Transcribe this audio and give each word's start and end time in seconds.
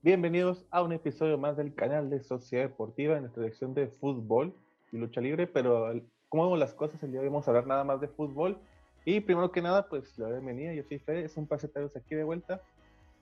Bienvenidos 0.00 0.64
a 0.70 0.80
un 0.82 0.92
episodio 0.92 1.38
más 1.38 1.56
del 1.56 1.74
canal 1.74 2.08
de 2.08 2.22
Sociedad 2.22 2.68
Deportiva 2.68 3.16
en 3.16 3.22
nuestra 3.22 3.42
sección 3.42 3.74
de 3.74 3.88
fútbol 3.88 4.54
y 4.92 4.96
lucha 4.96 5.20
libre, 5.20 5.48
pero 5.48 5.92
como 6.28 6.44
vemos 6.44 6.58
las 6.60 6.72
cosas, 6.72 7.02
el 7.02 7.10
día 7.10 7.18
de 7.18 7.26
hoy 7.26 7.32
vamos 7.32 7.48
a 7.48 7.50
hablar 7.50 7.66
nada 7.66 7.82
más 7.82 8.00
de 8.00 8.06
fútbol. 8.06 8.56
Y 9.04 9.18
primero 9.18 9.50
que 9.50 9.60
nada, 9.60 9.88
pues 9.88 10.16
la 10.16 10.28
bienvenida, 10.28 10.72
yo 10.72 10.84
soy 10.84 11.00
Fede, 11.00 11.24
es 11.24 11.36
un 11.36 11.48
placer 11.48 11.70
teneros 11.70 11.96
aquí 11.96 12.14
de 12.14 12.22
vuelta. 12.22 12.62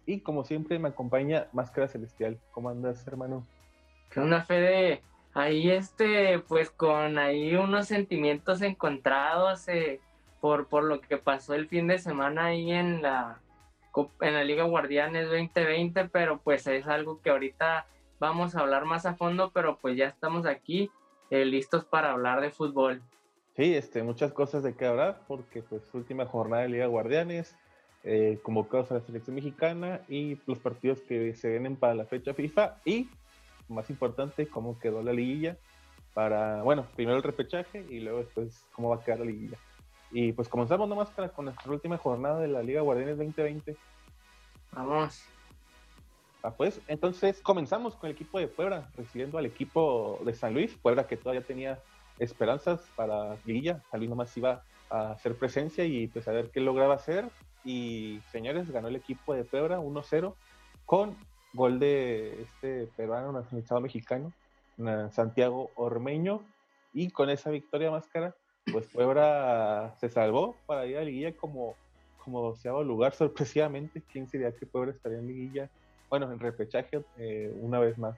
Y 0.04 0.20
como 0.20 0.45
siempre 0.45 0.78
me 0.78 0.88
acompaña 0.88 1.48
Máscara 1.54 1.88
Celestial. 1.88 2.38
¿Cómo 2.50 2.68
andas, 2.68 3.06
hermano? 3.06 3.46
¿Qué 4.11 4.20
onda, 4.20 4.43
Fede? 4.43 5.00
Ahí 5.32 5.70
este, 5.70 6.40
pues 6.40 6.68
con 6.68 7.16
ahí 7.16 7.56
unos 7.56 7.87
sentimientos 7.87 8.60
encontrados 8.60 9.66
eh, 9.68 9.98
por, 10.43 10.66
por 10.66 10.84
lo 10.84 11.01
que 11.01 11.16
pasó 11.16 11.54
el 11.54 11.68
fin 11.68 11.87
de 11.87 11.98
semana 11.98 12.45
ahí 12.45 12.70
en 12.70 13.01
la 13.01 13.40
en 14.20 14.34
la 14.34 14.45
Liga 14.45 14.64
Guardianes 14.64 15.28
2020, 15.28 16.09
pero 16.09 16.38
pues 16.38 16.66
es 16.66 16.87
algo 16.87 17.20
que 17.20 17.30
ahorita 17.30 17.87
vamos 18.18 18.54
a 18.54 18.60
hablar 18.60 18.84
más 18.84 19.06
a 19.06 19.14
fondo, 19.14 19.50
pero 19.52 19.78
pues 19.78 19.96
ya 19.96 20.06
estamos 20.06 20.46
aquí 20.46 20.91
eh, 21.30 21.45
listos 21.45 21.84
para 21.84 22.12
hablar 22.12 22.40
de 22.40 22.51
fútbol. 22.51 23.02
Sí, 23.56 23.74
este, 23.74 24.02
muchas 24.02 24.32
cosas 24.32 24.62
de 24.62 24.74
qué 24.74 24.87
hablar, 24.87 25.23
porque 25.27 25.62
pues 25.62 25.82
última 25.95 26.27
jornada 26.27 26.62
de 26.62 26.68
Liga 26.68 26.87
Guardianes, 26.87 27.56
eh, 28.04 28.38
convocados 28.42 28.90
a 28.90 28.95
la 28.95 29.01
selección 29.01 29.34
mexicana 29.34 30.02
y 30.09 30.38
los 30.46 30.59
partidos 30.59 31.01
que 31.01 31.34
se 31.34 31.48
vienen 31.48 31.76
para 31.76 31.95
la 31.95 32.04
fecha 32.04 32.34
FIFA 32.34 32.76
y, 32.84 33.09
más 33.68 33.88
importante, 33.90 34.46
cómo 34.46 34.78
quedó 34.78 35.02
la 35.02 35.12
liguilla 35.12 35.56
para, 36.15 36.62
bueno, 36.62 36.87
primero 36.95 37.16
el 37.16 37.23
repechaje 37.23 37.84
y 37.90 38.01
luego 38.01 38.20
después 38.20 38.65
cómo 38.73 38.90
va 38.90 38.96
a 38.96 39.04
quedar 39.04 39.21
la 39.21 39.26
liguilla. 39.26 39.59
Y 40.18 40.32
pues 40.32 40.48
comenzamos 40.48 40.88
nomás 40.88 41.10
con 41.10 41.45
nuestra 41.45 41.70
última 41.70 41.98
jornada 41.98 42.40
de 42.40 42.48
la 42.48 42.62
Liga 42.62 42.80
Guardianes 42.80 43.18
2020. 43.18 43.76
Vamos. 44.72 45.22
Ah, 46.42 46.54
pues 46.54 46.80
entonces 46.88 47.38
comenzamos 47.42 47.96
con 47.96 48.09
el 48.09 48.16
equipo 48.16 48.38
de 48.38 48.48
Puebla, 48.48 48.88
recibiendo 48.96 49.37
al 49.37 49.44
equipo 49.44 50.18
de 50.24 50.32
San 50.32 50.54
Luis. 50.54 50.74
Puebla 50.80 51.06
que 51.06 51.18
todavía 51.18 51.42
tenía 51.42 51.78
esperanzas 52.18 52.80
para 52.96 53.37
Liguilla. 53.44 53.82
San 53.90 54.00
Luis 54.00 54.09
nomás 54.09 54.34
iba 54.38 54.62
a 54.88 55.10
hacer 55.10 55.37
presencia 55.37 55.84
y 55.84 56.06
pues 56.06 56.26
a 56.28 56.32
ver 56.32 56.50
qué 56.50 56.60
lograba 56.60 56.94
hacer. 56.94 57.28
Y 57.62 58.22
señores, 58.32 58.70
ganó 58.70 58.88
el 58.88 58.96
equipo 58.96 59.34
de 59.34 59.44
Puebla 59.44 59.80
1-0 59.80 60.32
con 60.87 61.14
gol 61.52 61.78
de 61.78 62.40
este 62.40 62.87
peruano 62.96 63.32
nacionalizado 63.32 63.82
mexicano, 63.82 64.32
Santiago 65.10 65.72
Ormeño. 65.75 66.41
Y 66.94 67.10
con 67.10 67.28
esa 67.28 67.50
victoria 67.50 67.91
máscara 67.91 68.34
pues 68.72 68.86
Puebla 68.86 69.94
se 70.00 70.09
salvó 70.09 70.56
para 70.66 70.86
ir 70.86 70.98
a 70.98 71.03
liguilla 71.03 71.36
como, 71.36 71.76
como 72.25 72.42
doceavo 72.42 72.82
lugar, 72.82 73.14
sorpresivamente. 73.14 74.03
¿Quién 74.10 74.28
sería 74.28 74.53
que 74.53 74.66
Puebla 74.66 74.92
estaría 74.92 75.19
en 75.19 75.26
liguilla? 75.26 75.70
Bueno, 76.09 76.31
en 76.32 76.38
repechaje 76.38 77.03
eh, 77.19 77.53
una 77.60 77.78
vez 77.78 77.98
más. 77.98 78.16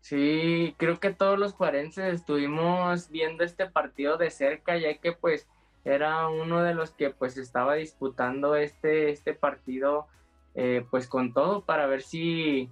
Sí, 0.00 0.74
creo 0.78 1.00
que 1.00 1.12
todos 1.12 1.38
los 1.38 1.52
juarenses 1.54 2.14
estuvimos 2.14 3.10
viendo 3.10 3.42
este 3.42 3.66
partido 3.66 4.16
de 4.16 4.30
cerca, 4.30 4.76
ya 4.78 4.96
que 4.98 5.12
pues 5.12 5.48
era 5.84 6.28
uno 6.28 6.62
de 6.62 6.74
los 6.74 6.92
que 6.92 7.10
pues 7.10 7.36
estaba 7.36 7.74
disputando 7.74 8.56
este, 8.56 9.10
este 9.10 9.34
partido 9.34 10.06
eh, 10.54 10.84
pues 10.90 11.06
con 11.08 11.32
todo 11.32 11.64
para 11.64 11.86
ver 11.86 12.02
si, 12.02 12.70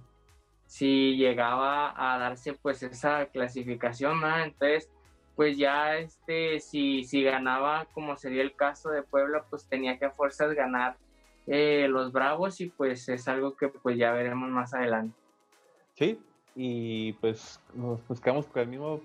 si 0.65 1.17
llegaba 1.17 1.93
a 1.95 2.17
darse 2.17 2.53
pues 2.53 2.83
esa 2.83 3.25
clasificación, 3.27 4.21
¿no? 4.21 4.37
Entonces 4.39 4.89
pues 5.35 5.57
ya 5.57 5.97
este, 5.97 6.59
si, 6.59 7.03
si 7.03 7.23
ganaba, 7.23 7.85
como 7.93 8.15
sería 8.15 8.41
el 8.41 8.55
caso 8.55 8.89
de 8.89 9.03
Puebla, 9.03 9.45
pues 9.49 9.67
tenía 9.67 9.99
que 9.99 10.05
a 10.05 10.11
fuerzas 10.11 10.53
ganar 10.53 10.97
eh, 11.47 11.87
los 11.89 12.11
Bravos 12.11 12.61
y 12.61 12.67
pues 12.67 13.07
es 13.09 13.27
algo 13.27 13.55
que 13.55 13.67
pues 13.67 13.97
ya 13.97 14.13
veremos 14.13 14.49
más 14.49 14.73
adelante. 14.73 15.15
Sí, 15.95 16.19
y 16.55 17.13
pues 17.13 17.59
nos 17.73 18.05
buscamos 18.07 18.47
con 18.47 18.61
el 18.63 18.69
mismo 18.69 19.01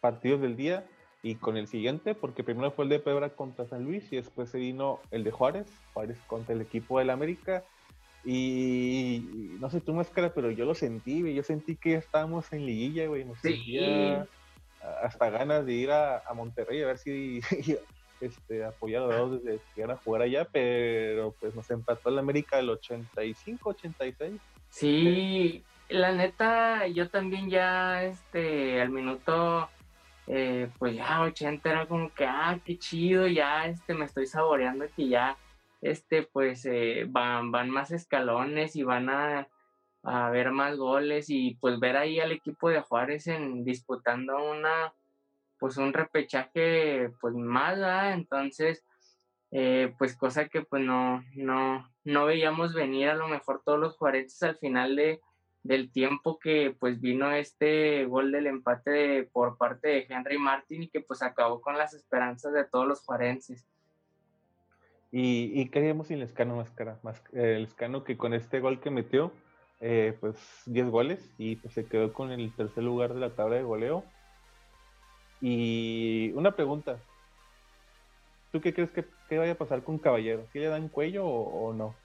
partido 0.00 0.38
del 0.38 0.56
día 0.56 0.86
y 1.22 1.34
con 1.36 1.56
el 1.56 1.66
siguiente, 1.66 2.14
porque 2.14 2.44
primero 2.44 2.70
fue 2.70 2.84
el 2.84 2.88
de 2.88 3.00
Puebla 3.00 3.30
contra 3.30 3.66
San 3.66 3.84
Luis 3.84 4.12
y 4.12 4.16
después 4.16 4.50
se 4.50 4.58
vino 4.58 5.00
el 5.10 5.24
de 5.24 5.30
Juárez, 5.30 5.66
Juárez 5.94 6.18
contra 6.26 6.54
el 6.54 6.60
equipo 6.60 6.98
del 6.98 7.10
América. 7.10 7.64
Y, 8.24 9.56
no 9.58 9.68
sé 9.68 9.80
tú 9.80 9.94
máscara, 9.94 10.32
pero 10.32 10.52
yo 10.52 10.64
lo 10.64 10.74
sentí, 10.74 11.34
yo 11.34 11.42
sentí 11.42 11.74
que 11.74 11.94
estábamos 11.94 12.52
en 12.52 12.66
liguilla, 12.66 13.08
güey, 13.08 13.26
sí 13.42 14.16
hasta 15.02 15.30
ganas 15.30 15.64
de 15.66 15.72
ir 15.72 15.90
a, 15.90 16.22
Monterrey 16.34 16.82
a 16.82 16.86
ver 16.86 16.98
si 16.98 17.40
este, 18.20 18.64
apoyado 18.64 19.38
desde 19.38 19.60
que 19.74 19.84
a 19.84 19.96
jugar 19.96 20.22
allá, 20.22 20.46
pero 20.50 21.34
pues 21.40 21.54
nos 21.54 21.70
empató 21.70 22.08
el 22.08 22.18
América 22.18 22.58
el 22.58 22.68
85-86. 22.68 24.38
Sí, 24.68 25.62
la 25.88 26.12
neta, 26.12 26.86
yo 26.86 27.10
también 27.10 27.50
ya 27.50 28.04
este, 28.04 28.80
al 28.80 28.90
minuto, 28.90 29.68
eh, 30.26 30.70
pues 30.78 30.96
ya 30.96 31.22
80 31.22 31.70
era 31.70 31.86
como 31.86 32.12
que, 32.14 32.24
ah, 32.24 32.58
qué 32.64 32.78
chido, 32.78 33.26
ya 33.26 33.66
este, 33.66 33.94
me 33.94 34.06
estoy 34.06 34.26
saboreando 34.26 34.86
que 34.96 35.08
ya, 35.08 35.36
este, 35.80 36.22
pues 36.22 36.64
eh, 36.64 37.04
van, 37.08 37.50
van 37.50 37.70
más 37.70 37.90
escalones 37.90 38.76
y 38.76 38.82
van 38.82 39.10
a 39.10 39.48
a 40.02 40.30
ver 40.30 40.50
más 40.50 40.76
goles 40.76 41.26
y 41.28 41.56
pues 41.60 41.78
ver 41.78 41.96
ahí 41.96 42.18
al 42.20 42.32
equipo 42.32 42.68
de 42.68 42.80
Juárez 42.80 43.26
en 43.28 43.64
disputando 43.64 44.50
una 44.50 44.92
pues 45.58 45.76
un 45.76 45.92
repechaje 45.92 47.10
pues 47.20 47.34
más 47.34 47.78
entonces 48.12 48.84
eh, 49.52 49.94
pues 49.98 50.16
cosa 50.16 50.48
que 50.48 50.62
pues 50.62 50.82
no 50.82 51.22
no 51.36 51.88
no 52.04 52.24
veíamos 52.24 52.74
venir 52.74 53.10
a 53.10 53.14
lo 53.14 53.28
mejor 53.28 53.62
todos 53.64 53.78
los 53.78 53.96
juarenses 53.96 54.42
al 54.42 54.56
final 54.56 54.96
de 54.96 55.20
del 55.62 55.92
tiempo 55.92 56.38
que 56.38 56.74
pues 56.78 57.00
vino 57.00 57.30
este 57.30 58.04
gol 58.06 58.32
del 58.32 58.48
empate 58.48 59.28
por 59.32 59.56
parte 59.56 59.88
de 59.88 60.06
Henry 60.08 60.38
Martin 60.38 60.82
y 60.82 60.88
que 60.88 61.00
pues 61.00 61.22
acabó 61.22 61.60
con 61.60 61.78
las 61.78 61.94
esperanzas 61.94 62.52
de 62.52 62.64
todos 62.64 62.86
los 62.86 63.00
juarenses. 63.04 63.64
Y, 65.12 65.52
y 65.54 65.68
queríamos 65.68 66.08
sin 66.08 66.18
Lescano 66.18 66.56
Máscara, 66.56 66.98
más, 67.02 67.22
el 67.32 67.62
Lescano 67.62 68.02
que 68.02 68.16
con 68.16 68.34
este 68.34 68.60
gol 68.60 68.80
que 68.80 68.90
metió, 68.90 69.32
eh, 69.84 70.16
pues 70.20 70.36
10 70.66 70.90
goles 70.90 71.28
y 71.38 71.56
pues 71.56 71.74
se 71.74 71.84
quedó 71.84 72.12
con 72.12 72.30
el 72.30 72.54
tercer 72.54 72.84
lugar 72.84 73.14
de 73.14 73.20
la 73.20 73.30
tabla 73.30 73.56
de 73.56 73.64
goleo. 73.64 74.04
Y 75.40 76.30
una 76.36 76.52
pregunta, 76.52 76.98
¿tú 78.52 78.60
qué 78.60 78.72
crees 78.72 78.90
que, 78.90 79.04
vaya 79.36 79.52
a 79.52 79.56
pasar 79.56 79.82
con 79.82 79.98
Caballero? 79.98 80.46
¿Si 80.52 80.60
le 80.60 80.66
dan 80.66 80.88
cuello 80.88 81.26
o, 81.26 81.72
no? 81.72 81.96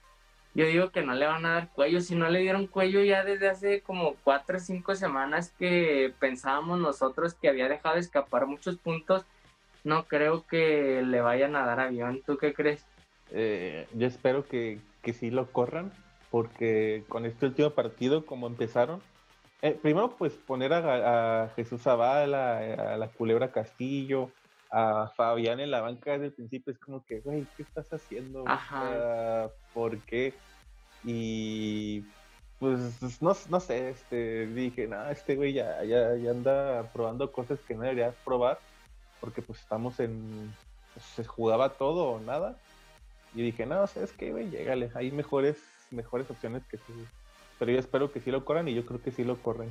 Yo 0.56 0.66
digo 0.66 0.90
que 0.90 1.04
no 1.04 1.14
le 1.14 1.28
van 1.28 1.46
a 1.46 1.54
dar 1.54 1.72
cuello, 1.72 2.02
si 2.02 2.16
no 2.16 2.28
le 2.30 2.40
dieron 2.40 2.66
cuello 2.66 3.04
ya 3.04 3.24
desde 3.24 3.48
hace 3.48 3.82
como 3.82 4.16
4 4.24 4.58
o 4.58 4.60
5 4.60 4.96
semanas 4.96 5.54
que 5.60 6.12
pensábamos 6.20 6.80
nosotros 6.80 7.36
que 7.36 7.48
había 7.48 7.70
dejado 7.70 7.98
escapar 7.98 8.48
muchos 8.48 8.78
puntos, 8.78 9.24
no 9.84 10.06
creo 10.08 10.48
que 10.48 11.04
le 11.04 11.22
vayan 11.22 11.56
a 11.56 11.64
dar 11.64 11.80
avión. 11.80 12.24
¿Tú 12.26 12.38
qué 12.38 12.56
crees? 12.56 12.84
Eh, 13.30 13.88
yo 13.94 14.08
espero 14.08 14.48
que, 14.48 14.80
que 15.04 15.14
sí 15.14 15.30
lo 15.30 15.52
corran, 15.52 15.92
porque 16.32 17.04
con 17.08 17.26
este 17.26 17.46
último 17.46 17.70
partido, 17.72 18.26
como 18.26 18.48
empezaron, 18.48 19.02
eh, 19.62 19.78
primero 19.82 20.16
pues 20.18 20.34
poner 20.34 20.74
a, 20.74 21.52
Jesús 21.56 21.82
Zavala, 21.82 22.60
a 22.94 22.98
la 22.98 23.08
Culebra 23.10 23.52
Castillo, 23.52 24.32
a 24.70 25.12
Fabián 25.16 25.60
en 25.60 25.72
la 25.72 25.82
banca 25.82 26.12
desde 26.12 26.26
el 26.26 26.34
principio, 26.34 26.74
es 26.74 26.80
como 26.80 27.04
que, 27.06 27.22
güey, 27.22 27.46
¿qué 27.56 27.64
estás 27.64 27.92
haciendo? 27.92 28.44
Ajá. 28.48 29.50
¿Por 29.74 29.98
qué? 30.00 30.34
Y 31.04 32.04
pues 32.60 33.22
no, 33.22 33.36
no 33.50 33.60
sé, 33.60 33.90
este, 33.90 34.48
dije, 34.48 34.88
no, 34.88 35.10
este 35.10 35.36
güey 35.36 35.54
ya, 35.54 35.84
ya, 35.84 36.16
ya 36.16 36.32
anda 36.32 36.90
probando 36.92 37.32
cosas 37.32 37.60
que 37.68 37.76
no 37.76 37.82
debería 37.82 38.14
probar, 38.26 38.60
porque 39.22 39.42
pues 39.42 39.60
estamos 39.60 40.00
en, 40.00 40.54
pues, 40.94 41.06
se 41.06 41.24
jugaba 41.24 41.70
todo 41.70 42.12
o 42.12 42.20
nada. 42.20 42.58
Y 43.36 43.44
dije, 43.44 43.66
no, 43.66 43.86
¿sabes 43.86 44.12
qué, 44.14 44.32
güey? 44.32 44.50
Llégale, 44.50 44.90
hay 44.96 45.12
mejores 45.12 45.58
mejores 45.92 46.30
opciones 46.30 46.66
que 46.66 46.78
sí. 46.78 46.94
Pero 47.60 47.72
yo 47.72 47.80
espero 47.80 48.12
que 48.12 48.20
sí 48.20 48.32
lo 48.32 48.46
corran 48.46 48.68
y 48.68 48.74
yo 48.74 48.86
creo 48.86 49.02
que 49.02 49.12
sí 49.12 49.24
lo 49.24 49.38
corren. 49.38 49.70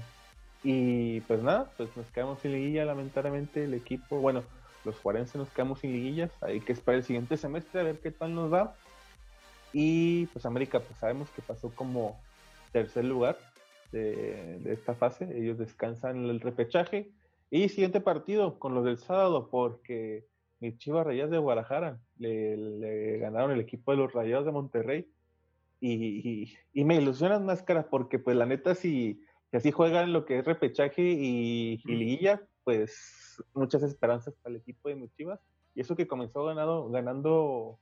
Y 0.63 1.21
pues 1.23 1.43
nada, 1.43 1.71
pues 1.77 1.97
nos 1.97 2.07
quedamos 2.11 2.41
sin 2.41 2.53
liguilla, 2.53 2.85
lamentablemente 2.85 3.65
el 3.65 3.75
equipo, 3.75 4.19
bueno, 4.19 4.43
los 4.85 4.99
juarenses 4.99 5.37
nos 5.37 5.51
quedamos 5.51 5.81
sin 5.81 5.93
liguillas, 5.93 6.31
hay 6.41 6.61
que 6.61 6.73
esperar 6.73 6.99
el 6.99 7.05
siguiente 7.05 7.37
semestre 7.37 7.81
a 7.81 7.85
ver 7.85 8.01
qué 8.01 8.11
tal 8.11 8.35
nos 8.35 8.51
da. 8.51 8.75
Y 9.73 10.27
pues 10.27 10.47
América, 10.47 10.81
pues 10.81 10.99
sabemos 10.99 11.29
que 11.31 11.43
pasó 11.43 11.71
como 11.71 12.19
tercer 12.73 13.05
lugar 13.05 13.37
de, 13.93 14.61
esta 14.67 14.95
fase, 14.95 15.29
ellos 15.37 15.59
descansan 15.59 16.25
el 16.25 16.41
repechaje. 16.41 17.11
Y 17.51 17.69
siguiente 17.69 18.01
partido 18.01 18.59
con 18.59 18.75
los 18.75 18.85
del 18.85 18.99
sábado, 18.99 19.49
porque 19.51 20.27
mis 20.61 20.79
Chivas 20.79 21.07
Rayas 21.07 21.31
de 21.31 21.39
Guadalajara 21.39 22.01
le, 22.19 22.57
le, 22.57 23.19
ganaron 23.19 23.53
el 23.53 23.61
equipo 23.61 23.93
de 23.93 23.99
los 23.99 24.13
Rayados 24.13 24.47
de 24.47 24.53
Monterrey 24.53 25.09
y, 25.81 26.57
y, 26.73 26.85
me 26.85 26.97
ilusionan 26.97 27.45
más 27.45 27.63
caras 27.63 27.87
porque 27.91 28.19
pues 28.19 28.37
la 28.37 28.47
neta 28.47 28.75
si, 28.75 29.21
así 29.53 29.71
juegan 29.71 30.13
lo 30.13 30.25
que 30.25 30.39
es 30.39 30.45
repechaje 30.45 31.03
y, 31.03 31.79
liguilla, 31.85 32.43
pues 32.65 33.43
muchas 33.55 33.83
esperanzas 33.83 34.35
para 34.43 34.55
el 34.55 34.61
equipo 34.61 34.89
de 34.89 35.09
Chivas. 35.17 35.41
Y 35.75 35.81
eso 35.81 35.97
que 35.97 36.07
comenzó 36.07 36.45
ganado, 36.45 36.89
ganando 36.89 37.79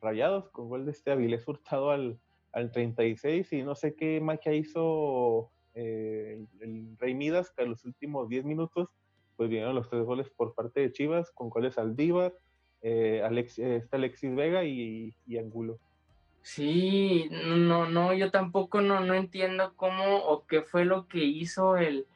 rayados 0.00 0.50
con 0.50 0.68
gol 0.68 0.84
de 0.84 0.92
este 0.92 1.10
Avilés 1.10 1.46
Hurtado 1.46 1.90
al, 1.90 2.18
al 2.52 2.70
36 2.70 3.52
y 3.52 3.62
no 3.62 3.74
sé 3.74 3.94
qué 3.94 4.20
magia 4.20 4.52
hizo 4.54 5.50
eh, 5.74 6.44
el, 6.60 6.96
Rey 6.98 7.14
Midas, 7.14 7.50
que 7.50 7.62
a 7.62 7.66
los 7.66 7.84
últimos 7.84 8.28
10 8.28 8.44
minutos, 8.44 8.88
pues 9.36 9.48
vinieron 9.48 9.74
los 9.74 9.88
tres 9.88 10.04
goles 10.04 10.28
por 10.30 10.54
parte 10.54 10.80
de 10.80 10.92
Chivas, 10.92 11.30
con 11.30 11.48
goles 11.48 11.78
Aldívar, 11.78 12.34
eh, 12.82 13.22
Alex, 13.24 13.58
está 13.58 13.96
Alexis 13.96 14.34
Vega 14.34 14.64
y, 14.64 15.14
y, 15.26 15.38
Angulo. 15.38 15.78
Sí, 16.42 17.28
no, 17.30 17.88
no, 17.88 18.12
yo 18.14 18.30
tampoco 18.30 18.80
no, 18.80 19.00
no 19.00 19.14
entiendo 19.14 19.74
cómo 19.76 20.16
o 20.16 20.46
qué 20.46 20.62
fue 20.62 20.84
lo 20.84 21.06
que 21.06 21.24
hizo 21.24 21.76
el, 21.76 22.06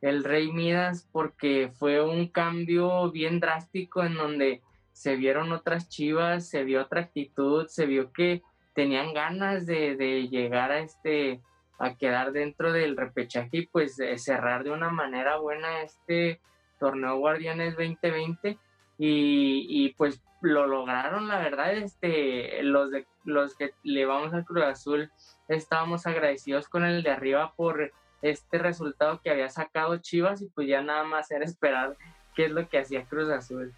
el 0.00 0.24
Rey 0.24 0.52
Midas, 0.52 1.08
porque 1.12 1.70
fue 1.74 2.02
un 2.02 2.28
cambio 2.28 3.10
bien 3.10 3.40
drástico 3.40 4.04
en 4.04 4.14
donde 4.14 4.62
se 4.92 5.16
vieron 5.16 5.52
otras 5.52 5.88
chivas, 5.88 6.48
se 6.48 6.64
vio 6.64 6.82
otra 6.82 7.00
actitud, 7.00 7.66
se 7.66 7.86
vio 7.86 8.12
que 8.12 8.42
tenían 8.74 9.14
ganas 9.14 9.66
de, 9.66 9.96
de 9.96 10.28
llegar 10.28 10.70
a 10.70 10.78
este 10.80 11.40
a 11.78 11.96
quedar 11.96 12.30
dentro 12.30 12.72
del 12.72 12.96
repechaje 12.96 13.48
y 13.52 13.66
pues 13.66 13.96
cerrar 14.16 14.62
de 14.62 14.70
una 14.70 14.90
manera 14.90 15.38
buena 15.38 15.82
este 15.82 16.40
torneo 16.78 17.18
Guardianes 17.18 17.74
2020 17.76 18.56
y, 18.98 19.66
y, 19.68 19.94
pues 19.94 20.22
lo 20.42 20.66
lograron 20.66 21.28
la 21.28 21.38
verdad 21.38 21.72
este 21.72 22.62
los 22.62 22.90
de 22.90 23.06
los 23.24 23.54
que 23.54 23.72
le 23.82 24.04
vamos 24.04 24.34
al 24.34 24.44
Cruz 24.44 24.64
Azul 24.64 25.10
estábamos 25.48 26.06
agradecidos 26.06 26.68
con 26.68 26.84
el 26.84 27.02
de 27.02 27.10
arriba 27.10 27.54
por 27.56 27.92
este 28.22 28.58
resultado 28.58 29.20
que 29.20 29.30
había 29.30 29.48
sacado 29.50 29.96
Chivas 29.98 30.42
y 30.42 30.46
pues 30.46 30.68
ya 30.68 30.80
nada 30.82 31.04
más 31.04 31.30
era 31.30 31.44
esperar 31.44 31.96
qué 32.34 32.46
es 32.46 32.50
lo 32.52 32.68
que 32.68 32.78
hacía 32.78 33.04
Cruz 33.04 33.28
Azul. 33.28 33.74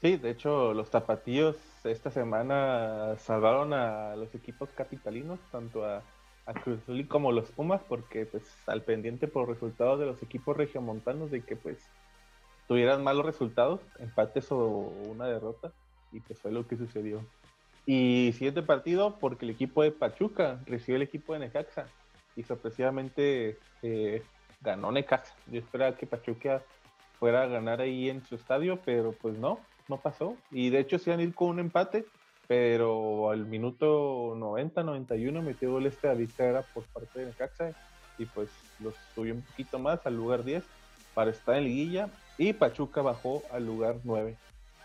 Sí, 0.00 0.16
de 0.16 0.30
hecho 0.30 0.72
los 0.72 0.90
tapatíos 0.90 1.56
esta 1.84 2.10
semana 2.10 3.16
salvaron 3.18 3.72
a 3.72 4.16
los 4.16 4.34
equipos 4.34 4.70
capitalinos, 4.74 5.38
tanto 5.50 5.84
a, 5.84 6.02
Cruz 6.64 6.80
Azul 6.82 7.06
como 7.06 7.30
los 7.32 7.50
Pumas, 7.50 7.80
porque 7.88 8.26
pues 8.26 8.42
al 8.66 8.82
pendiente 8.82 9.28
por 9.28 9.48
resultados 9.48 10.00
de 10.00 10.06
los 10.06 10.22
equipos 10.22 10.56
regiomontanos 10.56 11.30
de 11.30 11.40
que 11.42 11.54
pues 11.54 11.78
tuvieran 12.66 13.04
malos 13.04 13.24
resultados, 13.24 13.80
empates 14.00 14.50
o 14.50 14.58
una 14.58 15.26
derrota, 15.26 15.72
y 16.12 16.20
pues 16.20 16.38
fue 16.38 16.52
lo 16.52 16.66
que 16.66 16.76
sucedió. 16.76 17.24
Y 17.86 18.32
siguiente 18.34 18.62
partido, 18.62 19.18
porque 19.18 19.44
el 19.44 19.50
equipo 19.50 19.82
de 19.82 19.90
Pachuca 19.90 20.60
recibió 20.66 20.96
el 20.96 21.02
equipo 21.02 21.32
de 21.32 21.40
Necaxa, 21.40 21.86
y 22.36 22.42
sorpresivamente 22.44 23.58
eh, 23.82 24.22
ganó 24.60 24.92
Necaxa. 24.92 25.34
Yo 25.46 25.58
esperaba 25.58 25.96
que 25.96 26.06
Pachuca 26.06 26.62
fuera 27.18 27.42
a 27.42 27.46
ganar 27.46 27.80
ahí 27.80 28.08
en 28.08 28.24
su 28.24 28.34
estadio, 28.34 28.80
pero 28.84 29.12
pues 29.12 29.36
no, 29.38 29.60
no 29.88 29.98
pasó. 29.98 30.36
Y 30.50 30.70
de 30.70 30.80
hecho 30.80 30.98
se 30.98 31.10
iban 31.10 31.20
a 31.20 31.24
ir 31.24 31.34
con 31.34 31.48
un 31.48 31.58
empate, 31.58 32.06
pero 32.48 33.30
al 33.30 33.46
minuto 33.46 34.34
90, 34.36 34.82
91 34.82 35.42
metió 35.42 35.72
gol 35.72 35.86
este 35.86 36.08
David 36.08 36.30
por 36.72 36.84
parte 36.84 37.20
de 37.20 37.26
Necaxa 37.26 37.72
y 38.18 38.26
pues 38.26 38.50
los 38.80 38.94
subió 39.14 39.34
un 39.34 39.42
poquito 39.42 39.78
más 39.78 40.04
al 40.06 40.16
lugar 40.16 40.44
10 40.44 40.62
para 41.14 41.30
estar 41.30 41.56
en 41.56 41.64
liguilla 41.64 42.08
y 42.38 42.52
Pachuca 42.52 43.02
bajó 43.02 43.42
al 43.52 43.66
lugar 43.66 43.96
9. 44.04 44.36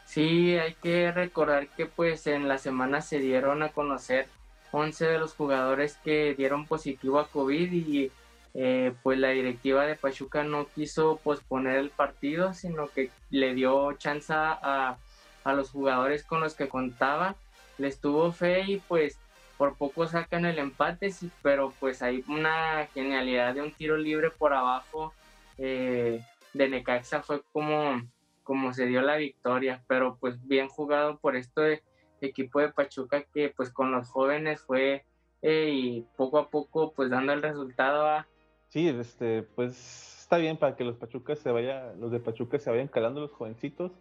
Sí, 0.08 0.58
hay 0.58 0.74
que 0.76 1.12
recordar 1.12 1.68
que 1.68 1.86
pues 1.86 2.28
en 2.28 2.48
la 2.48 2.58
semana 2.58 3.02
se 3.02 3.20
dieron 3.20 3.62
a 3.62 3.70
conocer 3.70 4.28
11 4.72 5.06
de 5.06 5.20
los 5.20 5.34
jugadores 5.34 5.98
que 6.04 6.34
dieron 6.34 6.66
positivo 6.66 7.20
a 7.20 7.28
COVID 7.28 7.72
y 7.74 8.12
eh, 8.54 8.94
pues 9.04 9.20
la 9.20 9.30
directiva 9.30 9.86
de 9.86 9.96
Pachuca 9.96 10.44
no 10.44 10.66
quiso 10.68 11.18
posponer 11.18 11.76
el 11.78 11.90
partido, 11.90 12.54
sino 12.54 12.88
que 12.88 13.12
le 13.30 13.54
dio 13.54 13.94
chance 13.94 14.34
a, 14.34 14.98
los 15.46 15.72
jugadores 15.72 16.24
con 16.24 16.42
los 16.42 16.56
que 16.56 16.68
contaba, 16.68 17.36
les 17.78 18.00
tuvo 18.02 18.32
fe 18.32 18.64
y 18.68 18.78
pues 18.80 19.18
por 19.58 19.76
poco 19.76 20.08
sacan 20.08 20.46
el 20.46 20.60
empate, 20.60 21.12
sí, 21.12 21.30
pero 21.42 21.74
pues 21.80 22.02
hay 22.02 22.24
una 22.28 22.88
genialidad 22.94 23.54
de 23.56 23.62
un 23.62 23.72
tiro 23.72 23.98
libre 23.98 24.30
por 24.30 24.54
abajo 24.54 25.14
eh, 25.58 26.22
de 26.54 26.70
Necaxa. 26.70 27.22
Fue 27.24 27.42
como, 27.54 28.02
como 28.48 28.74
se 28.74 28.86
dio 28.86 29.02
la 29.02 29.18
victoria, 29.18 29.84
pero 29.88 30.18
pues 30.22 30.48
bien 30.48 30.70
jugado 30.70 31.18
por 31.20 31.36
este 31.36 31.84
equipo 32.22 32.62
de 32.62 32.70
Pachuca 32.70 33.24
que 33.34 33.50
pues 33.50 33.72
con 33.72 33.92
los 33.92 34.10
jóvenes 34.10 34.62
fue 34.62 35.04
eh, 35.42 35.70
y 35.70 36.06
poco 36.16 36.40
a 36.40 36.50
poco 36.50 36.94
pues 36.94 37.10
dando 37.10 37.34
el 37.34 37.42
resultado 37.42 38.08
a 38.08 38.26
Sí, 38.70 38.88
este, 38.88 39.44
pues 39.44 40.22
está 40.22 40.38
bien 40.38 40.56
para 40.56 40.78
que 40.78 40.86
los 40.86 40.96
Pachucas 40.96 41.40
se 41.40 41.52
vaya, 41.52 41.92
los 42.00 42.10
de 42.12 42.22
Pachuca 42.22 42.58
se 42.58 42.70
vayan 42.70 42.88
calando 42.88 43.20
los 43.20 43.32
jovencitos, 43.34 43.92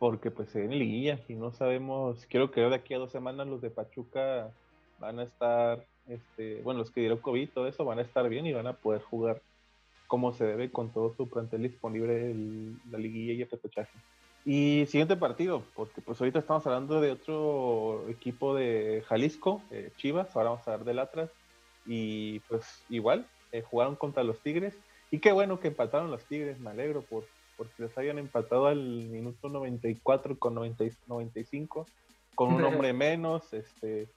porque 0.00 0.32
pues 0.32 0.48
se 0.50 0.60
ven 0.60 0.76
liguilla 0.76 1.20
y 1.28 1.34
no 1.34 1.52
sabemos, 1.52 2.26
quiero 2.26 2.50
creer 2.50 2.70
de 2.70 2.76
aquí 2.76 2.92
a 2.94 2.98
dos 2.98 3.12
semanas 3.12 3.46
los 3.46 3.60
de 3.60 3.70
Pachuca 3.70 4.50
van 4.98 5.20
a 5.20 5.22
estar, 5.22 5.84
este, 6.08 6.60
bueno, 6.62 6.78
los 6.80 6.90
que 6.90 7.00
dieron 7.00 7.18
COVID, 7.18 7.50
todo 7.50 7.68
eso 7.68 7.84
van 7.84 8.00
a 8.00 8.02
estar 8.02 8.28
bien 8.28 8.46
y 8.46 8.52
van 8.52 8.66
a 8.66 8.74
poder 8.74 9.02
jugar 9.02 9.42
como 10.06 10.32
se 10.32 10.44
debe 10.44 10.70
con 10.70 10.92
todo 10.92 11.14
su 11.14 11.28
plantel 11.28 11.62
disponible 11.62 12.30
el, 12.30 12.76
la 12.90 12.98
liguilla 12.98 13.32
y 13.32 13.42
el 13.42 13.50
repechaje. 13.50 13.98
Y 14.44 14.86
siguiente 14.86 15.16
partido, 15.16 15.64
porque 15.74 16.00
pues 16.00 16.20
ahorita 16.20 16.38
estamos 16.38 16.64
hablando 16.66 17.00
de 17.00 17.10
otro 17.10 18.08
equipo 18.08 18.54
de 18.54 19.02
Jalisco, 19.08 19.60
eh, 19.72 19.90
Chivas, 19.96 20.34
ahora 20.36 20.50
vamos 20.50 20.68
a 20.68 20.72
hablar 20.72 20.86
del 20.86 21.00
Atlas, 21.00 21.30
y 21.84 22.38
pues 22.40 22.84
igual, 22.88 23.26
eh, 23.50 23.62
jugaron 23.62 23.96
contra 23.96 24.22
los 24.22 24.38
Tigres. 24.40 24.74
Y 25.10 25.18
qué 25.18 25.32
bueno 25.32 25.58
que 25.58 25.68
empataron 25.68 26.12
los 26.12 26.24
Tigres, 26.24 26.60
me 26.60 26.70
alegro 26.70 27.02
por, 27.02 27.24
porque 27.56 27.82
les 27.82 27.98
hayan 27.98 28.18
empatado 28.18 28.66
al 28.66 28.78
minuto 28.78 29.48
94 29.48 30.38
con 30.38 30.54
95, 30.54 31.86
con 32.36 32.52
un 32.54 32.64
hombre 32.64 32.92
menos, 32.92 33.52
este 33.52 34.08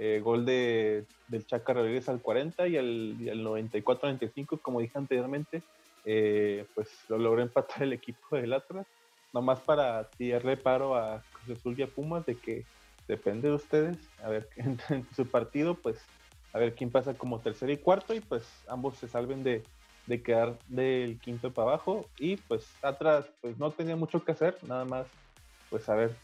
eh, 0.00 0.20
gol 0.22 0.46
de, 0.46 1.04
del 1.26 1.44
Chaca 1.44 1.72
Rodríguez 1.72 2.08
al 2.08 2.22
40 2.22 2.68
y 2.68 2.76
al, 2.76 3.18
94-95, 3.18 4.60
como 4.62 4.80
dije 4.80 4.96
anteriormente, 4.96 5.60
eh, 6.04 6.64
pues 6.76 6.88
lo 7.08 7.18
logró 7.18 7.42
empatar 7.42 7.82
el 7.82 7.92
equipo 7.92 8.36
del 8.36 8.52
Atlas. 8.52 8.86
Nomás 9.32 9.58
para 9.60 10.08
tirarle 10.10 10.56
paro 10.56 10.94
a 10.94 11.22
Cruz 11.32 11.58
Azul 11.58 11.74
y 11.76 11.82
a 11.82 11.88
Pumas 11.88 12.24
de 12.24 12.36
que 12.36 12.64
depende 13.08 13.48
de 13.48 13.54
ustedes, 13.54 13.96
a 14.22 14.28
ver, 14.28 14.48
en 14.56 14.78
su 15.16 15.26
partido, 15.26 15.74
pues 15.74 15.98
a 16.52 16.58
ver 16.58 16.76
quién 16.76 16.90
pasa 16.90 17.14
como 17.14 17.40
tercero 17.40 17.72
y 17.72 17.76
cuarto 17.76 18.14
y 18.14 18.20
pues 18.20 18.44
ambos 18.68 18.96
se 18.98 19.08
salven 19.08 19.42
de, 19.42 19.64
quedar 20.24 20.58
del 20.68 21.18
quinto 21.18 21.52
para 21.52 21.70
abajo 21.70 22.06
y 22.18 22.36
pues 22.36 22.66
atrás 22.82 23.26
pues 23.42 23.58
no 23.58 23.70
tenía 23.70 23.96
mucho 23.96 24.24
que 24.24 24.32
hacer, 24.32 24.56
nada 24.66 24.84
más 24.84 25.06
pues 25.68 25.88
a 25.88 25.94
ver 25.94 26.14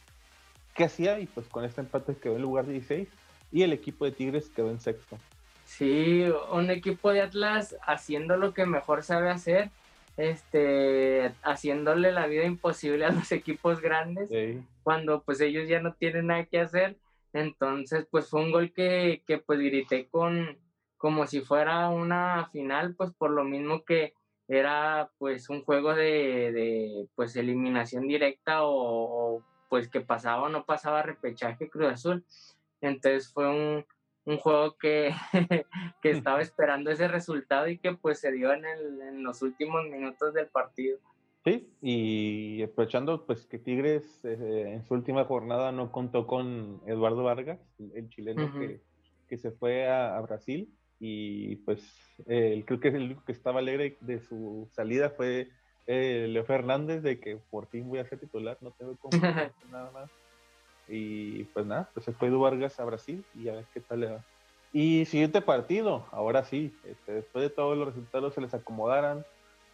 qué 0.74 0.84
hacía 0.84 1.18
y 1.18 1.26
pues 1.26 1.46
con 1.48 1.64
este 1.64 1.82
empate 1.82 2.16
quedó 2.16 2.36
en 2.36 2.42
lugar 2.42 2.66
16 2.66 3.08
y 3.54 3.62
el 3.62 3.72
equipo 3.72 4.04
de 4.04 4.12
Tigres 4.12 4.50
quedó 4.50 4.68
en 4.68 4.80
sexto. 4.80 5.16
Sí, 5.64 6.26
un 6.52 6.70
equipo 6.70 7.10
de 7.10 7.22
Atlas 7.22 7.74
haciendo 7.86 8.36
lo 8.36 8.52
que 8.52 8.66
mejor 8.66 9.02
sabe 9.02 9.30
hacer, 9.30 9.70
este, 10.18 11.32
haciéndole 11.42 12.12
la 12.12 12.26
vida 12.26 12.44
imposible 12.44 13.06
a 13.06 13.12
los 13.12 13.32
equipos 13.32 13.80
grandes 13.80 14.28
cuando 14.82 15.22
pues 15.22 15.40
ellos 15.40 15.68
ya 15.68 15.80
no 15.80 15.94
tienen 15.94 16.26
nada 16.26 16.44
que 16.44 16.60
hacer 16.60 16.96
entonces, 17.34 18.06
pues 18.10 18.28
fue 18.30 18.42
un 18.42 18.52
gol 18.52 18.72
que, 18.72 19.22
que 19.26 19.38
pues 19.38 19.58
grité 19.58 20.08
con 20.08 20.56
como 20.96 21.26
si 21.26 21.40
fuera 21.42 21.90
una 21.90 22.48
final, 22.52 22.94
pues 22.94 23.12
por 23.12 23.30
lo 23.30 23.44
mismo 23.44 23.84
que 23.84 24.14
era 24.48 25.10
pues 25.18 25.50
un 25.50 25.62
juego 25.64 25.94
de, 25.94 26.52
de 26.52 27.08
pues 27.16 27.36
eliminación 27.36 28.06
directa 28.06 28.60
o, 28.62 29.42
pues 29.68 29.88
que 29.88 30.00
pasaba 30.00 30.44
o 30.44 30.48
no 30.48 30.64
pasaba 30.64 31.02
repechaje 31.02 31.68
Cruz 31.68 31.92
Azul. 31.92 32.24
Entonces 32.84 33.32
fue 33.32 33.48
un, 33.48 33.84
un 34.24 34.38
juego 34.38 34.76
que, 34.76 35.12
que 36.02 36.10
estaba 36.10 36.40
esperando 36.40 36.90
ese 36.90 37.08
resultado 37.08 37.68
y 37.68 37.78
que 37.78 37.92
pues 37.94 38.20
se 38.20 38.32
dio 38.32 38.52
en, 38.52 38.64
el, 38.64 39.00
en 39.02 39.22
los 39.22 39.42
últimos 39.42 39.84
minutos 39.84 40.34
del 40.34 40.48
partido. 40.48 40.98
Sí, 41.44 41.68
y 41.82 42.62
aprovechando 42.62 43.26
pues 43.26 43.44
que 43.46 43.58
Tigres 43.58 44.24
eh, 44.24 44.72
en 44.72 44.84
su 44.84 44.94
última 44.94 45.24
jornada 45.24 45.72
no 45.72 45.92
contó 45.92 46.26
con 46.26 46.80
Eduardo 46.86 47.22
Vargas, 47.22 47.60
el 47.94 48.08
chileno 48.08 48.50
que, 48.58 48.80
que, 49.28 49.36
se 49.36 49.50
fue 49.50 49.86
a, 49.86 50.18
Brasil, 50.22 50.72
y 50.98 51.56
pues 51.56 51.82
creo 52.26 52.80
que 52.80 52.88
el 52.88 53.02
único 53.02 53.24
que 53.26 53.32
estaba 53.32 53.60
alegre 53.60 53.98
de 54.00 54.20
su 54.20 54.70
salida 54.72 55.10
fue 55.10 55.50
eh, 55.86 56.26
Leo 56.28 56.44
Fernández, 56.44 57.02
de 57.02 57.20
que 57.20 57.36
por 57.50 57.66
fin 57.66 57.88
voy 57.88 57.98
a 57.98 58.06
ser 58.06 58.18
titular, 58.18 58.56
no 58.60 58.70
tengo 58.70 58.96
como 58.98 59.16
nada 59.70 59.90
más. 59.92 60.10
Y 60.88 61.44
pues 61.44 61.66
nada, 61.66 61.88
pues 61.94 62.04
se 62.04 62.12
fue 62.12 62.28
Edu 62.28 62.40
Vargas 62.40 62.78
a 62.78 62.84
Brasil 62.84 63.24
y 63.34 63.48
a 63.48 63.54
ver 63.54 63.66
qué 63.72 63.80
tal 63.80 64.00
le 64.00 64.10
va. 64.10 64.24
Y 64.72 65.04
siguiente 65.04 65.40
partido, 65.40 66.04
ahora 66.10 66.44
sí, 66.44 66.72
este, 66.84 67.12
después 67.12 67.42
de 67.42 67.50
todos 67.50 67.78
los 67.78 67.86
resultados 67.86 68.34
se 68.34 68.40
les 68.40 68.52
acomodaran, 68.54 69.24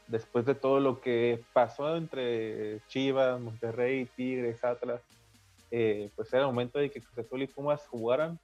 después 0.09 0.45
de 0.45 0.55
todo 0.55 0.79
lo 0.79 1.01
que 1.01 1.43
pasó 1.55 1.97
entre 1.97 2.81
Chivas, 2.89 3.41
Monterrey, 3.41 4.07
Tigres, 4.15 4.63
Atlas, 4.63 5.01
eh, 5.71 6.11
pues 6.17 6.33
era 6.33 6.43
el 6.43 6.49
momento 6.49 6.79
de 6.79 6.91
que 6.91 7.01
Cruz 7.01 7.27
Azul 7.27 7.43
y 7.43 7.47
Pumas 7.47 7.87
jugaran, 7.89 8.39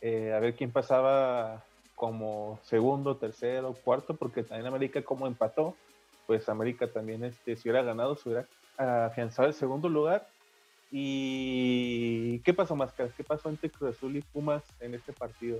eh, 0.00 0.32
a 0.32 0.40
ver 0.40 0.56
quién 0.56 0.72
pasaba 0.72 1.64
como 1.94 2.58
segundo, 2.64 3.16
tercero, 3.16 3.74
cuarto, 3.84 4.16
porque 4.16 4.42
también 4.42 4.66
América 4.66 5.02
como 5.02 5.26
empató, 5.26 5.76
pues 6.26 6.48
América 6.48 6.90
también 6.90 7.22
este, 7.24 7.56
si 7.56 7.68
hubiera 7.68 7.84
ganado, 7.84 8.16
se 8.16 8.28
hubiera 8.28 8.48
afianzado 8.76 9.46
el 9.46 9.54
segundo 9.54 9.88
lugar. 9.88 10.26
¿Y 10.94 12.40
qué 12.40 12.52
pasó, 12.52 12.76
Máscaras? 12.76 13.14
¿Qué 13.14 13.24
pasó 13.24 13.48
entre 13.48 13.70
Cruz 13.70 13.96
Azul 13.96 14.14
y 14.14 14.20
Pumas 14.20 14.62
en 14.78 14.94
este 14.94 15.14
partido? 15.14 15.58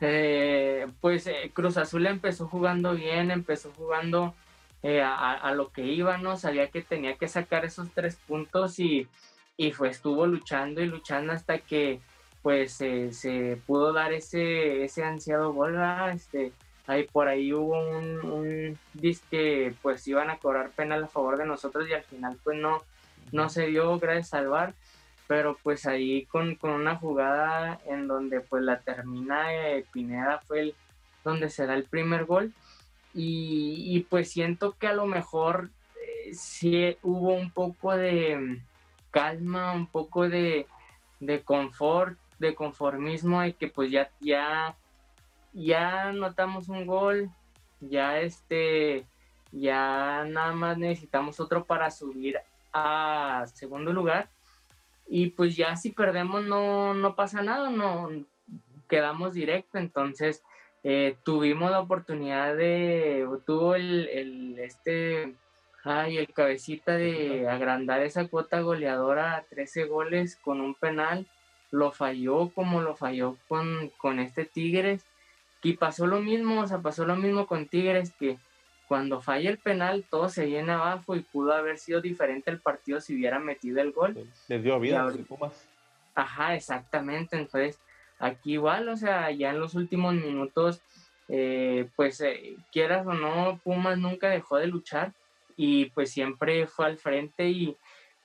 eh, 0.00 0.88
pues 1.00 1.28
eh, 1.28 1.52
Cruz 1.54 1.76
Azul 1.76 2.06
empezó 2.06 2.48
jugando 2.48 2.94
bien, 2.94 3.30
empezó 3.30 3.72
jugando 3.76 4.34
eh, 4.82 5.00
a, 5.00 5.52
lo 5.52 5.70
que 5.70 5.82
iba, 5.86 6.18
¿no? 6.18 6.36
Sabía 6.36 6.68
que 6.70 6.82
tenía 6.82 7.16
que 7.16 7.28
sacar 7.28 7.64
esos 7.64 7.88
tres 7.94 8.16
puntos 8.16 8.80
y, 8.80 9.08
y 9.56 9.70
fue, 9.70 9.88
estuvo 9.90 10.26
luchando 10.26 10.82
y 10.82 10.86
luchando 10.86 11.32
hasta 11.32 11.58
que 11.58 12.00
pues 12.42 12.72
se 12.74 13.58
pudo 13.66 13.92
dar 13.94 14.12
ese, 14.12 14.84
ese 14.84 15.02
ansiado 15.04 15.52
gol, 15.54 15.78
Este, 16.12 16.52
ahí 16.86 17.04
por 17.04 17.28
ahí 17.28 17.54
hubo 17.54 17.78
un, 17.78 18.24
un 18.26 18.78
que 19.30 19.74
pues 19.80 20.06
iban 20.08 20.28
a 20.28 20.36
cobrar 20.36 20.70
penal 20.70 21.04
a 21.04 21.08
favor 21.08 21.38
de 21.38 21.46
nosotros 21.46 21.88
y 21.88 21.94
al 21.94 22.02
final 22.02 22.36
pues 22.44 22.58
no, 22.58 22.82
no 23.34 23.48
se 23.50 23.66
dio 23.66 23.98
gracias 23.98 24.32
al 24.34 24.48
VAR 24.48 24.74
pero 25.26 25.56
pues 25.62 25.86
ahí 25.86 26.26
con, 26.26 26.58
una 26.62 26.96
jugada 26.96 27.80
en 27.86 28.06
donde 28.06 28.40
pues 28.40 28.62
la 28.62 28.80
termina 28.80 29.54
eh, 29.54 29.84
Pineda 29.90 30.40
fue 30.46 30.74
donde 31.24 31.48
se 31.48 31.66
da 31.66 31.74
el 31.74 31.84
primer 31.84 32.26
gol. 32.26 32.52
Y, 33.16 34.00
pues 34.10 34.32
siento 34.32 34.72
que 34.72 34.88
a 34.88 34.92
lo 34.92 35.06
mejor 35.06 35.70
eh, 35.96 36.34
sí 36.34 36.96
hubo 37.02 37.32
un 37.32 37.50
poco 37.50 37.96
de 37.96 38.60
calma, 39.12 39.72
un 39.72 39.86
poco 39.86 40.28
de, 40.28 40.66
de 41.20 41.42
confort, 41.42 42.18
de 42.40 42.56
conformismo 42.56 43.44
y 43.44 43.52
que 43.52 43.68
pues 43.68 43.92
ya, 43.92 44.10
ya, 44.20 44.74
ya 45.52 46.12
notamos 46.12 46.68
un 46.68 46.86
gol, 46.86 47.30
ya 47.80 48.18
este, 48.18 49.06
ya 49.52 50.24
nada 50.26 50.52
más 50.52 50.76
necesitamos 50.76 51.38
otro 51.38 51.64
para 51.64 51.92
subir 51.92 52.36
a 52.74 53.46
segundo 53.54 53.92
lugar. 53.92 54.28
Y 55.06 55.30
pues 55.30 55.56
ya 55.56 55.76
si 55.76 55.90
perdemos 55.90 56.44
no, 56.44 56.92
no 56.92 57.14
pasa 57.14 57.42
nada, 57.42 57.70
no 57.70 58.10
quedamos 58.88 59.34
directo, 59.34 59.78
entonces 59.78 60.42
eh, 60.82 61.16
tuvimos 61.24 61.70
la 61.70 61.80
oportunidad 61.80 62.56
de, 62.56 63.26
tuvo 63.46 63.74
el, 63.74 64.08
el, 64.08 64.58
este, 64.58 65.34
ay, 65.82 66.18
el 66.18 66.32
cabecita 66.32 66.92
de 66.92 67.48
agrandar 67.48 68.02
esa 68.02 68.28
cuota 68.28 68.60
goleadora 68.60 69.36
a 69.36 69.42
13 69.44 69.86
goles 69.86 70.36
con 70.36 70.60
un 70.60 70.74
penal, 70.74 71.26
lo 71.70 71.90
falló 71.90 72.50
como 72.50 72.82
lo 72.82 72.94
falló 72.96 73.36
con, 73.48 73.90
con 73.96 74.20
este 74.20 74.44
Tigres, 74.44 75.04
y 75.62 75.74
pasó 75.74 76.06
lo 76.06 76.20
mismo, 76.20 76.60
o 76.60 76.66
sea, 76.66 76.78
pasó 76.78 77.06
lo 77.06 77.16
mismo 77.16 77.46
con 77.46 77.66
Tigres 77.66 78.12
que 78.18 78.36
cuando 78.88 79.20
falla 79.20 79.50
el 79.50 79.58
penal, 79.58 80.04
todo 80.10 80.28
se 80.28 80.46
viene 80.46 80.72
abajo 80.72 81.16
y 81.16 81.20
pudo 81.20 81.52
haber 81.52 81.78
sido 81.78 82.00
diferente 82.00 82.50
el 82.50 82.60
partido 82.60 83.00
si 83.00 83.14
hubiera 83.14 83.38
metido 83.38 83.80
el 83.80 83.92
gol. 83.92 84.28
Le 84.48 84.58
dio 84.58 84.78
vida 84.78 85.06
a 85.06 85.12
Pumas. 85.12 85.66
Ajá, 86.14 86.54
exactamente. 86.54 87.36
Entonces, 87.36 87.78
aquí 88.18 88.52
igual, 88.52 88.88
o 88.88 88.96
sea, 88.96 89.30
ya 89.30 89.50
en 89.50 89.60
los 89.60 89.74
últimos 89.74 90.14
minutos, 90.14 90.80
eh, 91.28 91.88
pues 91.96 92.20
eh, 92.20 92.56
quieras 92.72 93.06
o 93.06 93.14
no, 93.14 93.58
Pumas 93.64 93.98
nunca 93.98 94.28
dejó 94.28 94.58
de 94.58 94.66
luchar 94.66 95.12
y 95.56 95.86
pues 95.86 96.10
siempre 96.10 96.66
fue 96.66 96.86
al 96.86 96.98
frente 96.98 97.48
y, 97.48 97.76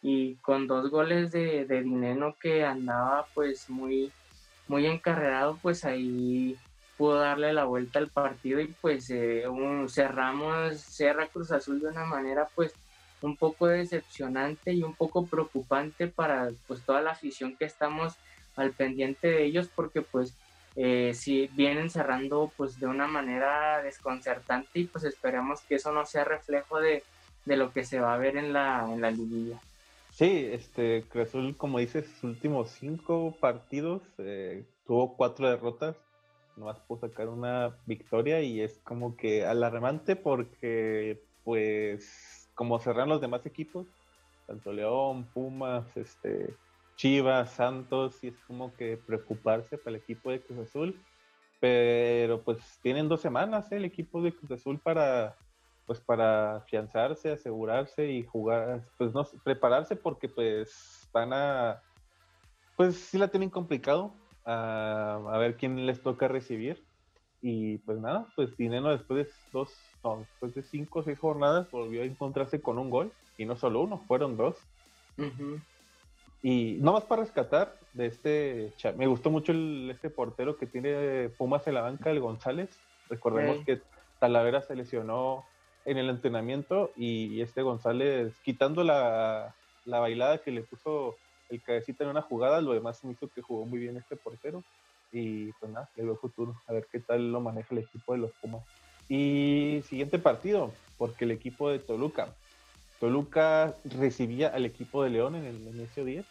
y 0.01 0.35
con 0.35 0.67
dos 0.67 0.89
goles 0.89 1.31
de, 1.31 1.65
de 1.65 1.83
Dineno 1.83 2.35
que 2.39 2.65
andaba 2.65 3.25
pues 3.33 3.69
muy, 3.69 4.11
muy 4.67 4.85
encarrerado, 4.85 5.57
pues 5.61 5.85
ahí 5.85 6.57
pudo 6.99 7.15
darle 7.15 7.53
la 7.53 7.63
vuelta 7.63 7.97
al 7.97 8.09
partido 8.09 8.59
y 8.59 8.67
pues 8.67 9.09
eh, 9.09 9.45
cerramos, 9.87 10.81
cerra 10.81 11.27
Cruz 11.27 11.49
Azul 11.49 11.79
de 11.79 11.87
una 11.87 12.03
manera 12.03 12.49
pues 12.53 12.73
un 13.21 13.37
poco 13.37 13.67
decepcionante 13.67 14.73
y 14.73 14.83
un 14.83 14.93
poco 14.93 15.25
preocupante 15.25 16.09
para 16.09 16.49
pues 16.67 16.81
toda 16.81 17.01
la 17.01 17.11
afición 17.11 17.55
que 17.55 17.63
estamos 17.63 18.15
al 18.57 18.71
pendiente 18.71 19.29
de 19.29 19.45
ellos 19.45 19.69
porque 19.73 20.01
pues 20.01 20.35
eh, 20.75 21.13
si 21.13 21.47
vienen 21.47 21.89
cerrando 21.89 22.51
pues 22.57 22.77
de 22.81 22.87
una 22.87 23.07
manera 23.07 23.81
desconcertante 23.81 24.79
y 24.79 24.83
pues 24.83 25.05
esperamos 25.05 25.61
que 25.61 25.75
eso 25.75 25.93
no 25.93 26.05
sea 26.05 26.25
reflejo 26.25 26.81
de, 26.81 27.03
lo 27.45 27.71
que 27.71 27.85
se 27.85 28.01
va 28.01 28.13
a 28.13 28.17
ver 28.17 28.35
en 28.35 28.51
la, 28.51 28.85
en 28.91 28.99
la 28.99 29.09
liguilla. 29.09 29.57
Sí, 30.11 30.49
este 30.51 31.05
Cruz 31.07 31.29
Azul 31.29 31.55
como 31.55 31.79
dices, 31.79 32.07
sus 32.07 32.25
últimos 32.25 32.71
cinco 32.71 33.37
partidos 33.39 34.01
eh, 34.17 34.65
tuvo 34.85 35.15
cuatro 35.15 35.49
derrotas 35.49 35.95
nomás 36.59 36.79
pudo 36.81 37.07
sacar 37.07 37.29
una 37.29 37.75
victoria 37.85 38.41
y 38.41 38.61
es 38.61 38.79
como 38.83 39.15
que 39.15 39.45
alarmante 39.45 40.15
porque 40.15 41.21
pues 41.43 42.49
como 42.53 42.79
cerran 42.79 43.09
los 43.09 43.21
demás 43.21 43.45
equipos, 43.45 43.87
tanto 44.45 44.73
León, 44.73 45.25
Pumas, 45.33 45.85
este, 45.95 46.53
Chivas, 46.95 47.51
Santos, 47.53 48.23
y 48.23 48.27
es 48.27 48.39
como 48.45 48.75
que 48.75 48.97
preocuparse 48.97 49.77
para 49.77 49.95
el 49.95 50.01
equipo 50.01 50.29
de 50.31 50.41
Cruz 50.41 50.59
Azul. 50.67 51.01
Pero 51.61 52.41
pues 52.43 52.59
tienen 52.81 53.09
dos 53.09 53.21
semanas 53.21 53.71
¿eh? 53.71 53.77
el 53.77 53.85
equipo 53.85 54.21
de 54.21 54.33
Cruz 54.33 54.51
Azul 54.51 54.79
para 54.79 55.35
pues 55.89 55.99
para 55.99 56.57
afianzarse, 56.57 57.31
asegurarse 57.31 58.11
y 58.11 58.23
jugar, 58.23 58.85
pues 58.95 59.11
no, 59.11 59.27
prepararse 59.43 59.95
porque 59.95 60.29
pues 60.29 61.09
van 61.11 61.33
a, 61.33 61.81
pues 62.77 62.95
sí 62.95 63.17
la 63.17 63.27
tienen 63.27 63.49
complicado, 63.49 64.13
a, 64.49 65.37
ver 65.37 65.55
quién 65.55 65.85
les 65.85 66.01
toca 66.01 66.27
recibir. 66.27 66.83
Y 67.41 67.77
pues 67.79 67.99
nada, 67.99 68.27
pues 68.35 68.57
Dineno 68.57 68.89
después 68.89 69.27
de 69.27 69.33
dos, 69.53 69.73
después 70.19 70.53
de 70.55 70.63
cinco 70.63 70.99
o 70.99 71.03
seis 71.03 71.17
jornadas 71.17 71.71
volvió 71.71 72.01
a 72.01 72.05
encontrarse 72.05 72.61
con 72.61 72.77
un 72.77 72.89
gol. 72.89 73.11
Y 73.37 73.45
no 73.45 73.55
solo 73.55 73.81
uno, 73.81 74.03
fueron 74.07 74.35
dos. 74.35 74.55
Y 76.41 76.77
no 76.79 76.93
más 76.93 77.03
para 77.03 77.23
rescatar 77.23 77.75
de 77.93 78.05
este, 78.07 78.73
me 78.97 79.07
gustó 79.07 79.29
mucho 79.29 79.51
el, 79.51 79.89
este 79.91 80.09
portero 80.09 80.57
que 80.57 80.65
tiene 80.65 81.29
Pumas 81.37 81.65
en 81.67 81.75
la 81.75 81.81
banca, 81.81 82.09
el 82.09 82.19
González. 82.19 82.69
Recordemos 83.09 83.63
que 83.65 83.81
Talavera 84.19 84.61
se 84.61 84.75
lesionó 84.75 85.45
en 85.85 85.97
el 85.97 86.09
entrenamiento 86.09 86.91
y 86.95 87.41
este 87.41 87.61
González, 87.61 88.33
quitando 88.43 88.83
la, 88.83 89.55
la 89.85 89.99
bailada 89.99 90.39
que 90.39 90.51
le 90.51 90.61
puso 90.61 91.15
el 91.49 91.61
cabecita 91.61 92.03
en 92.03 92.11
una 92.11 92.21
jugada, 92.21 92.61
lo 92.61 92.73
demás 92.73 93.03
me 93.03 93.13
hizo 93.13 93.27
que 93.27 93.41
jugó 93.41 93.65
muy 93.65 93.79
bien 93.79 93.97
este 93.97 94.15
portero. 94.15 94.63
Y 95.11 95.51
pues 95.53 95.71
nada, 95.71 95.89
le 95.95 96.03
veo 96.03 96.15
futuro, 96.15 96.55
a 96.67 96.73
ver 96.73 96.87
qué 96.91 96.99
tal 96.99 97.31
lo 97.31 97.41
maneja 97.41 97.69
el 97.71 97.79
equipo 97.79 98.13
de 98.13 98.19
los 98.19 98.31
Pumas. 98.33 98.63
Y 99.07 99.83
siguiente 99.87 100.19
partido, 100.19 100.71
porque 100.97 101.25
el 101.25 101.31
equipo 101.31 101.69
de 101.69 101.79
Toluca. 101.79 102.29
Toluca 102.99 103.73
recibía 103.85 104.49
al 104.49 104.65
equipo 104.65 105.03
de 105.03 105.09
León 105.09 105.35
en 105.35 105.45
el 105.45 105.55
inicio 105.55 106.05
10. 106.05 106.25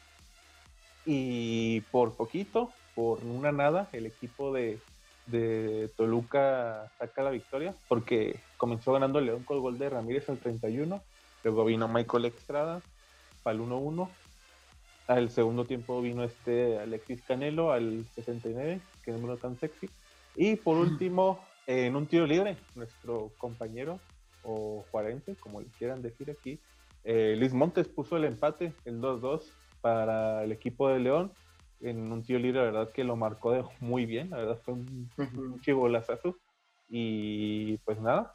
Y 1.07 1.81
por 1.91 2.15
poquito, 2.15 2.71
por 2.95 3.25
una 3.25 3.51
nada, 3.51 3.89
el 3.93 4.07
equipo 4.07 4.53
de, 4.53 4.79
de 5.27 5.91
Toluca 5.97 6.93
saca 6.99 7.23
la 7.23 7.31
victoria, 7.31 7.75
porque 7.89 8.39
comenzó 8.59 8.93
ganando 8.93 9.21
León 9.21 9.43
con 9.43 9.57
el 9.57 9.63
gol 9.63 9.79
de 9.79 9.91
Ramírez 9.91 10.29
al 10.29 10.39
31. 10.39 11.03
Luego 11.43 11.65
vino 11.65 11.89
Michael 11.89 12.27
Estrada 12.27 12.81
para 13.43 13.57
el 13.57 13.63
1-1 13.63 14.09
al 15.09 15.31
segundo 15.31 15.65
tiempo 15.65 16.01
vino 16.01 16.23
este 16.23 16.79
Alexis 16.79 17.23
Canelo 17.23 17.73
al 17.73 18.05
69, 18.15 18.81
que 19.03 19.11
número 19.11 19.39
tan 19.39 19.59
sexy. 19.59 19.89
Y 20.37 20.57
por 20.57 20.77
último, 20.77 21.41
en 21.67 21.97
un 21.97 22.07
tiro 22.07 22.27
libre, 22.27 22.57
nuestro 22.77 23.33
compañero 23.39 23.99
o 24.45 24.85
juarense, 24.91 25.35
como 25.37 25.61
le 25.61 25.67
quieran 25.79 26.03
decir 26.03 26.31
aquí, 26.31 26.61
eh, 27.05 27.37
Luis 27.39 27.55
Montes 27.55 27.89
puso 27.89 28.19
el 28.19 28.25
empate, 28.25 28.75
el 28.85 29.01
2-2 29.01 29.51
para 29.81 30.45
el 30.45 30.53
equipo 30.53 30.89
de 30.89 31.01
León. 31.01 31.33
En 31.81 32.13
un 32.13 32.23
tiro 32.23 32.39
libre, 32.39 32.61
la 32.61 32.67
verdad 32.67 32.93
que 32.93 33.03
lo 33.03 33.17
marcó 33.17 33.53
de 33.53 33.65
muy 33.81 34.05
bien, 34.05 34.31
la 34.31 34.37
verdad 34.39 34.61
fue 34.63 34.75
un, 34.75 35.11
uh 35.17 35.59
chibolazazo. 35.61 36.37
Y 36.91 37.79
pues 37.79 37.99
nada, 37.99 38.35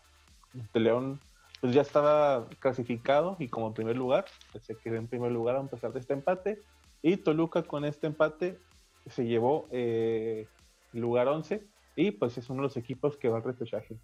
León 0.74 1.20
pues 1.64 1.74
ya 1.74 1.82
estaba 1.82 2.50
clasificado 2.60 3.38
y 3.40 3.48
como 3.48 3.74
primer 3.74 3.96
lugar, 3.96 4.26
pues, 4.52 4.66
se 4.66 4.76
quedó 4.76 4.98
en 4.98 5.08
primer 5.08 5.32
lugar 5.32 5.56
a 5.56 5.64
pesar 5.66 5.94
de 5.94 6.02
este 6.02 6.12
empate. 6.12 6.60
Y 7.02 7.16
Toluca 7.16 7.64
con 7.64 7.86
este 7.86 8.06
empate 8.06 8.60
se 9.08 9.24
llevó 9.24 9.70
eh, 9.72 10.46
lugar 10.92 11.30
11 11.30 11.64
y 11.96 12.12
pues 12.12 12.38
es 12.38 12.50
uno 12.50 12.64
de 12.64 12.68
los 12.68 12.76
equipos 12.76 13.16
que 13.16 13.30
va 13.30 13.38
al 13.38 13.46
repechaje. 13.46 13.96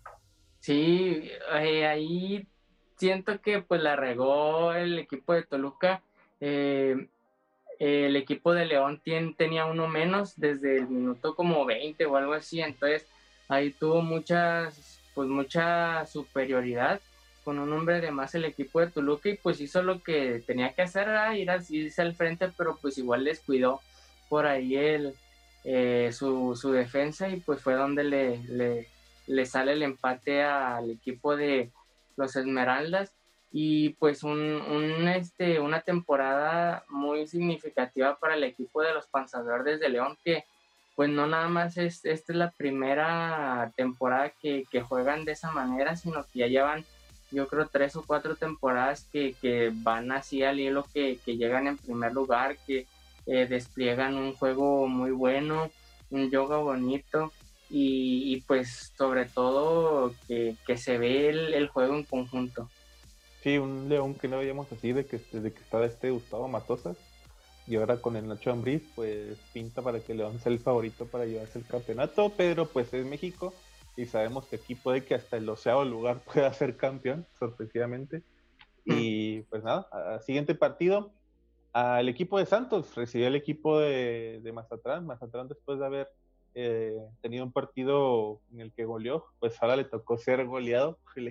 Sí, 0.62 1.30
eh, 1.60 1.86
ahí 1.86 2.48
siento 2.96 3.42
que 3.42 3.62
pues 3.62 3.82
la 3.84 3.98
regó 3.98 4.72
el 4.72 4.98
equipo 4.98 5.34
de 5.34 5.44
Toluca. 5.44 6.01
Eh, 6.39 7.10
el 7.78 8.16
equipo 8.16 8.54
de 8.54 8.68
León 8.68 9.01
tenía 9.36 9.66
uno 9.66 9.89
menos 9.89 10.39
desde 10.39 10.78
el 10.78 10.88
minuto 10.88 11.36
como 11.36 11.66
20 11.66 12.06
o 12.06 12.16
algo 12.16 12.32
así, 12.32 12.62
entonces 12.62 13.06
ahí 13.50 13.72
tuvo 13.72 14.01
muchas, 14.01 15.01
pues 15.13 15.28
mucha 15.28 16.06
superioridad 16.06 17.01
con 17.50 17.58
un 17.58 17.74
hombre 17.74 18.00
de 18.00 18.12
más 18.12 18.36
el 18.36 18.46
equipo 18.46 18.79
de 18.79 18.91
Toluca 18.91 19.27
y 19.27 19.34
pues 19.34 19.60
hizo 19.60 19.82
lo 19.82 20.03
que 20.03 20.44
tenía 20.46 20.72
que 20.72 20.84
hacer, 20.84 21.08
era 21.08 21.36
ir 21.36 21.50
irse 21.70 22.00
al 22.03 22.13
frente, 22.13 22.51
pero 22.56 22.77
pues 22.79 23.00
igual 23.00 23.24
les 23.24 23.39
cuidó 23.39 23.82
por 24.29 24.46
ahí 24.46 24.75
el, 24.75 25.15
eh, 25.63 26.12
su, 26.13 26.53
defensa 26.72 27.27
y 27.27 27.38
pues 27.38 27.60
fue 27.60 27.74
donde 27.74 28.03
le, 28.03 28.86
le, 29.25 29.46
sale 29.48 29.72
el 29.72 29.82
empate 29.82 30.44
al 30.44 30.91
equipo 30.91 31.36
de 31.36 31.72
los 32.18 32.36
Esmeraldas. 32.36 33.15
Y 33.51 33.96
pues 33.98 34.22
un, 34.22 35.08
este, 35.08 35.60
una 35.60 35.82
temporada 35.82 36.84
muy 36.88 37.25
significativa 37.25 38.20
para 38.20 38.36
el 38.36 38.44
equipo 38.44 38.84
de 38.84 38.94
los 38.94 39.08
Panzas 39.08 39.44
Verdes 39.44 39.79
de 39.79 39.89
León 39.89 40.20
que 40.24 40.44
pues 40.96 41.10
no 41.10 41.25
nada 41.25 41.48
más 41.48 41.77
es, 41.77 42.06
esta 42.06 42.32
es 42.32 42.38
la 42.38 42.51
primera 42.51 43.72
temporada 43.75 44.34
que, 44.39 44.68
juegan 44.88 45.25
de 45.25 45.32
esa 45.32 45.50
manera, 45.50 45.96
sino 45.96 46.24
que 46.25 46.39
ya 46.39 46.48
llevan, 46.48 46.86
yo 47.31 47.48
creo, 47.48 47.67
tres 47.67 47.95
o 47.95 48.03
cuatro 48.05 48.36
temporadas 48.36 49.07
que, 49.12 49.71
van 49.74 50.12
así 50.12 50.43
al 50.43 50.59
hilo, 50.59 50.86
que, 50.93 51.19
llegan 51.25 51.67
en 51.67 51.77
primer 51.77 52.13
lugar, 52.13 52.57
que 52.65 52.88
eh, 53.25 53.45
despliegan 53.48 54.15
un 54.15 54.33
juego 54.33 54.88
muy 54.88 55.12
bueno, 55.12 55.69
un 56.09 56.29
yoga 56.31 56.57
bonito 56.57 57.31
y, 57.69 58.41
pues 58.48 58.91
sobre 58.98 59.25
todo 59.25 60.13
que, 60.27 60.55
se 60.77 60.98
ve 60.98 61.29
el, 61.29 61.67
juego 61.67 61.95
en 61.95 62.03
conjunto. 62.03 62.69
Sí, 63.43 63.57
un 63.57 63.88
León 63.88 64.15
que 64.15 64.27
no 64.27 64.39
veíamos 64.39 64.71
así 64.71 64.91
de 64.91 65.05
que 65.05 65.21
desde 65.31 65.53
que 65.53 65.62
estaba 65.62 65.86
este 65.86 66.12
Gustavo 66.12 66.48
Matosas 66.48 66.98
y 67.67 67.75
ahora 67.75 67.98
con 67.98 68.15
el 68.15 68.27
Nacho 68.27 68.51
Ambriz 68.51 68.81
pues 68.95 69.38
pinta 69.53 69.81
para 69.81 70.00
que 70.00 70.15
León 70.15 70.39
sea 70.39 70.51
el 70.51 70.59
favorito 70.59 71.05
para 71.05 71.25
llevarse 71.25 71.59
el 71.59 71.65
campeonato, 71.65 72.33
pero 72.36 72.65
pues 72.65 72.93
es 72.93 73.05
México 73.05 73.53
y 73.96 74.05
sabemos 74.05 74.46
que 74.46 74.58
aquí 74.58 74.75
puede 74.75 75.03
que 75.03 75.15
hasta 75.15 75.38
el 75.38 75.50
oceavo 75.50 75.84
lugar 75.84 76.19
pueda 76.34 76.51
ser 76.53 76.77
campeón, 76.77 77.25
sorpresivamente. 77.38 78.24
Y 78.86 79.41
pues 79.43 79.63
nada, 79.63 80.19
siguiente 80.22 80.55
partido, 80.55 81.12
al 81.74 82.10
equipo 82.10 82.39
de 82.39 82.46
Santos, 82.46 82.96
recibió 82.96 83.27
el 83.27 83.36
equipo 83.36 83.79
de, 83.79 84.39
de 84.41 84.51
Mazatlán, 84.51 85.05
Mazatlán 85.05 85.48
después 85.48 85.79
de 85.79 85.86
haber 85.86 86.10
eh, 86.55 86.98
tenido 87.22 87.46
un 87.46 87.51
partido 87.51 88.41
en 88.51 88.62
el 88.62 88.74
que 88.74 88.86
goleó, 88.86 89.25
pues 89.39 89.62
ahora 89.62 89.75
le 89.75 89.84
tocó 89.84 90.17
ser 90.17 90.46
goleado 90.46 90.98
el 91.15 91.27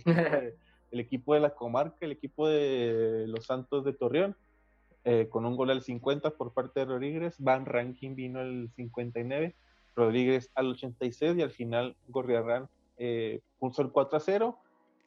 equipo 1.00 1.34
de, 1.34 1.40
la 1.40 1.50
comarca, 1.50 1.98
el 2.00 2.12
equipo 2.12 2.48
de 2.48 3.24
los 3.26 3.44
Santos 3.44 3.84
de 3.84 3.92
Torreón, 3.92 4.36
eh, 5.04 5.28
con 5.28 5.44
un 5.44 5.56
gol 5.56 5.70
al 5.70 5.82
50 5.82 6.30
por 6.30 6.52
parte 6.52 6.80
de 6.80 6.86
Rodríguez, 6.86 7.34
Van 7.38 7.66
Ranking 7.66 8.14
vino 8.14 8.40
al 8.40 8.70
59, 8.76 9.54
Rodríguez 9.98 10.50
al 10.54 10.68
86 10.68 11.36
y 11.36 11.42
al 11.42 11.50
final 11.50 11.96
Gorriarán 12.06 12.68
eh, 12.96 13.40
el 13.60 13.90
4 13.90 14.16
a 14.16 14.20
0 14.20 14.58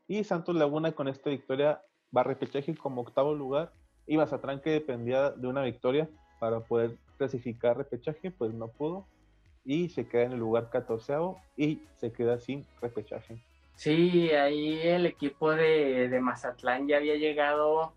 y 0.07 0.23
Santos 0.25 0.55
Laguna 0.55 0.91
con 0.91 1.07
esta 1.07 1.29
victoria 1.29 1.81
va 2.15 2.21
a 2.21 2.25
repechaje 2.25 2.75
como 2.75 3.01
octavo 3.01 3.33
lugar 3.33 3.71
y 4.05 4.17
Mazatlán 4.17 4.61
que 4.61 4.71
dependía 4.71 5.31
de 5.31 5.47
una 5.47 5.63
victoria 5.63 6.09
para 6.39 6.59
poder 6.59 6.97
clasificar 7.17 7.77
repechaje, 7.77 8.31
pues 8.31 8.53
no 8.53 8.67
pudo 8.67 9.07
y 9.63 9.89
se 9.89 10.07
queda 10.07 10.23
en 10.23 10.33
el 10.33 10.39
lugar 10.39 10.69
14 10.69 11.13
y 11.55 11.81
se 11.97 12.11
queda 12.11 12.39
sin 12.39 12.65
repechaje. 12.81 13.37
Sí, 13.75 14.31
ahí 14.31 14.79
el 14.83 15.05
equipo 15.05 15.51
de, 15.51 16.19
Mazatlán 16.21 16.87
ya 16.87 16.97
había 16.97 17.15
llegado 17.15 17.93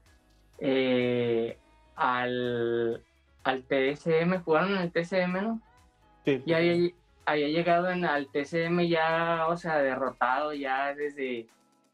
eh, 0.59 1.59
al, 1.97 3.03
al 3.43 3.65
TSM, 3.65 4.43
jugaron 4.45 4.77
en 4.77 4.83
el 4.83 4.93
TSM, 4.93 5.33
¿no? 5.43 5.61
Sí. 6.25 6.43
Ya 6.47 6.59
había, 6.59 6.91
había 7.27 7.49
llegado 7.49 7.91
en, 7.91 8.05
al 8.05 8.29
TSM 8.29 8.81
ya, 8.89 9.47
o 9.49 9.57
sea, 9.57 9.79
derrotado 9.79 10.53
ya 10.53 10.95
desde, 10.95 11.47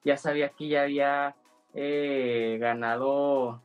ya 0.04 0.16
sabía 0.16 0.50
que 0.50 0.68
ya 0.68 0.82
había 0.82 1.34
eh, 1.74 2.58
ganado 2.60 3.60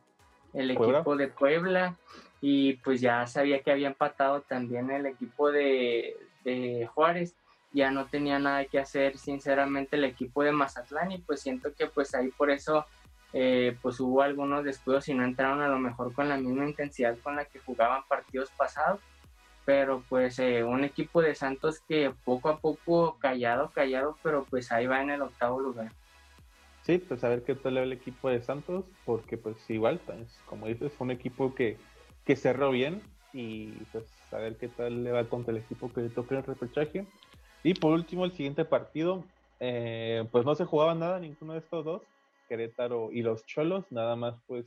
el 0.54 0.70
equipo 0.70 1.16
de 1.16 1.28
Puebla. 1.28 1.96
Y 2.40 2.74
pues 2.74 3.00
ya 3.00 3.26
sabía 3.26 3.62
que 3.62 3.72
había 3.72 3.88
empatado 3.88 4.42
también 4.42 4.90
el 4.90 5.06
equipo 5.06 5.50
de, 5.50 6.16
Juárez, 6.94 7.34
ya 7.72 7.90
no 7.90 8.06
tenía 8.06 8.38
nada 8.38 8.64
que 8.66 8.78
hacer 8.78 9.18
sinceramente 9.18 9.96
el 9.96 10.04
equipo 10.04 10.42
de 10.42 10.52
Mazatlán. 10.52 11.12
Y 11.12 11.18
pues 11.18 11.40
siento 11.40 11.74
que 11.74 11.86
pues 11.86 12.14
ahí 12.14 12.28
por 12.28 12.50
eso 12.50 12.84
eh, 13.32 13.76
pues 13.82 13.98
hubo 14.00 14.22
algunos 14.22 14.64
descuidos 14.64 15.08
y 15.08 15.14
no 15.14 15.24
entraron 15.24 15.60
a 15.60 15.68
lo 15.68 15.78
mejor 15.78 16.12
con 16.12 16.28
la 16.28 16.36
misma 16.36 16.68
intensidad 16.68 17.16
con 17.22 17.36
la 17.36 17.46
que 17.46 17.58
jugaban 17.58 18.02
partidos 18.06 18.50
pasados, 18.56 19.00
pero 19.66 20.02
pues 20.08 20.38
eh, 20.38 20.64
un 20.64 20.84
equipo 20.84 21.20
de 21.20 21.34
Santos 21.34 21.80
que 21.86 22.14
poco 22.24 22.48
a 22.48 22.58
poco 22.58 23.18
callado, 23.18 23.70
callado, 23.72 24.16
pero 24.22 24.46
pues 24.48 24.72
ahí 24.72 24.86
va 24.86 25.02
en 25.02 25.10
el 25.10 25.20
octavo 25.20 25.60
lugar. 25.60 25.92
Sí, 26.84 26.96
pues 26.98 27.22
a 27.24 27.28
ver 27.28 27.42
qué 27.42 27.54
tal 27.54 27.76
el 27.76 27.92
equipo 27.92 28.30
de 28.30 28.40
Santos, 28.40 28.86
porque 29.04 29.36
pues 29.36 29.58
igual, 29.68 30.00
pues, 30.06 30.40
como 30.46 30.68
dices, 30.68 30.90
fue 30.92 31.04
un 31.04 31.10
equipo 31.10 31.54
que 31.54 31.76
que 32.26 32.36
cerró 32.36 32.70
bien 32.70 33.00
y 33.32 33.68
pues 33.92 34.04
a 34.32 34.38
ver 34.38 34.56
qué 34.56 34.68
tal 34.68 35.04
le 35.04 35.12
va 35.12 35.24
contra 35.24 35.52
el 35.52 35.58
equipo 35.58 35.90
que 35.92 36.02
le 36.02 36.10
toque 36.10 36.34
el 36.34 36.42
repechaje. 36.42 37.06
Y 37.62 37.74
por 37.74 37.92
último, 37.92 38.24
el 38.24 38.32
siguiente 38.32 38.64
partido, 38.64 39.24
eh, 39.60 40.26
pues 40.30 40.44
no 40.44 40.54
se 40.54 40.64
jugaba 40.64 40.94
nada 40.94 41.20
ninguno 41.20 41.54
de 41.54 41.60
estos 41.60 41.84
dos, 41.84 42.02
Querétaro 42.48 43.10
y 43.12 43.22
los 43.22 43.46
Cholos, 43.46 43.84
nada 43.90 44.16
más 44.16 44.34
pues 44.46 44.66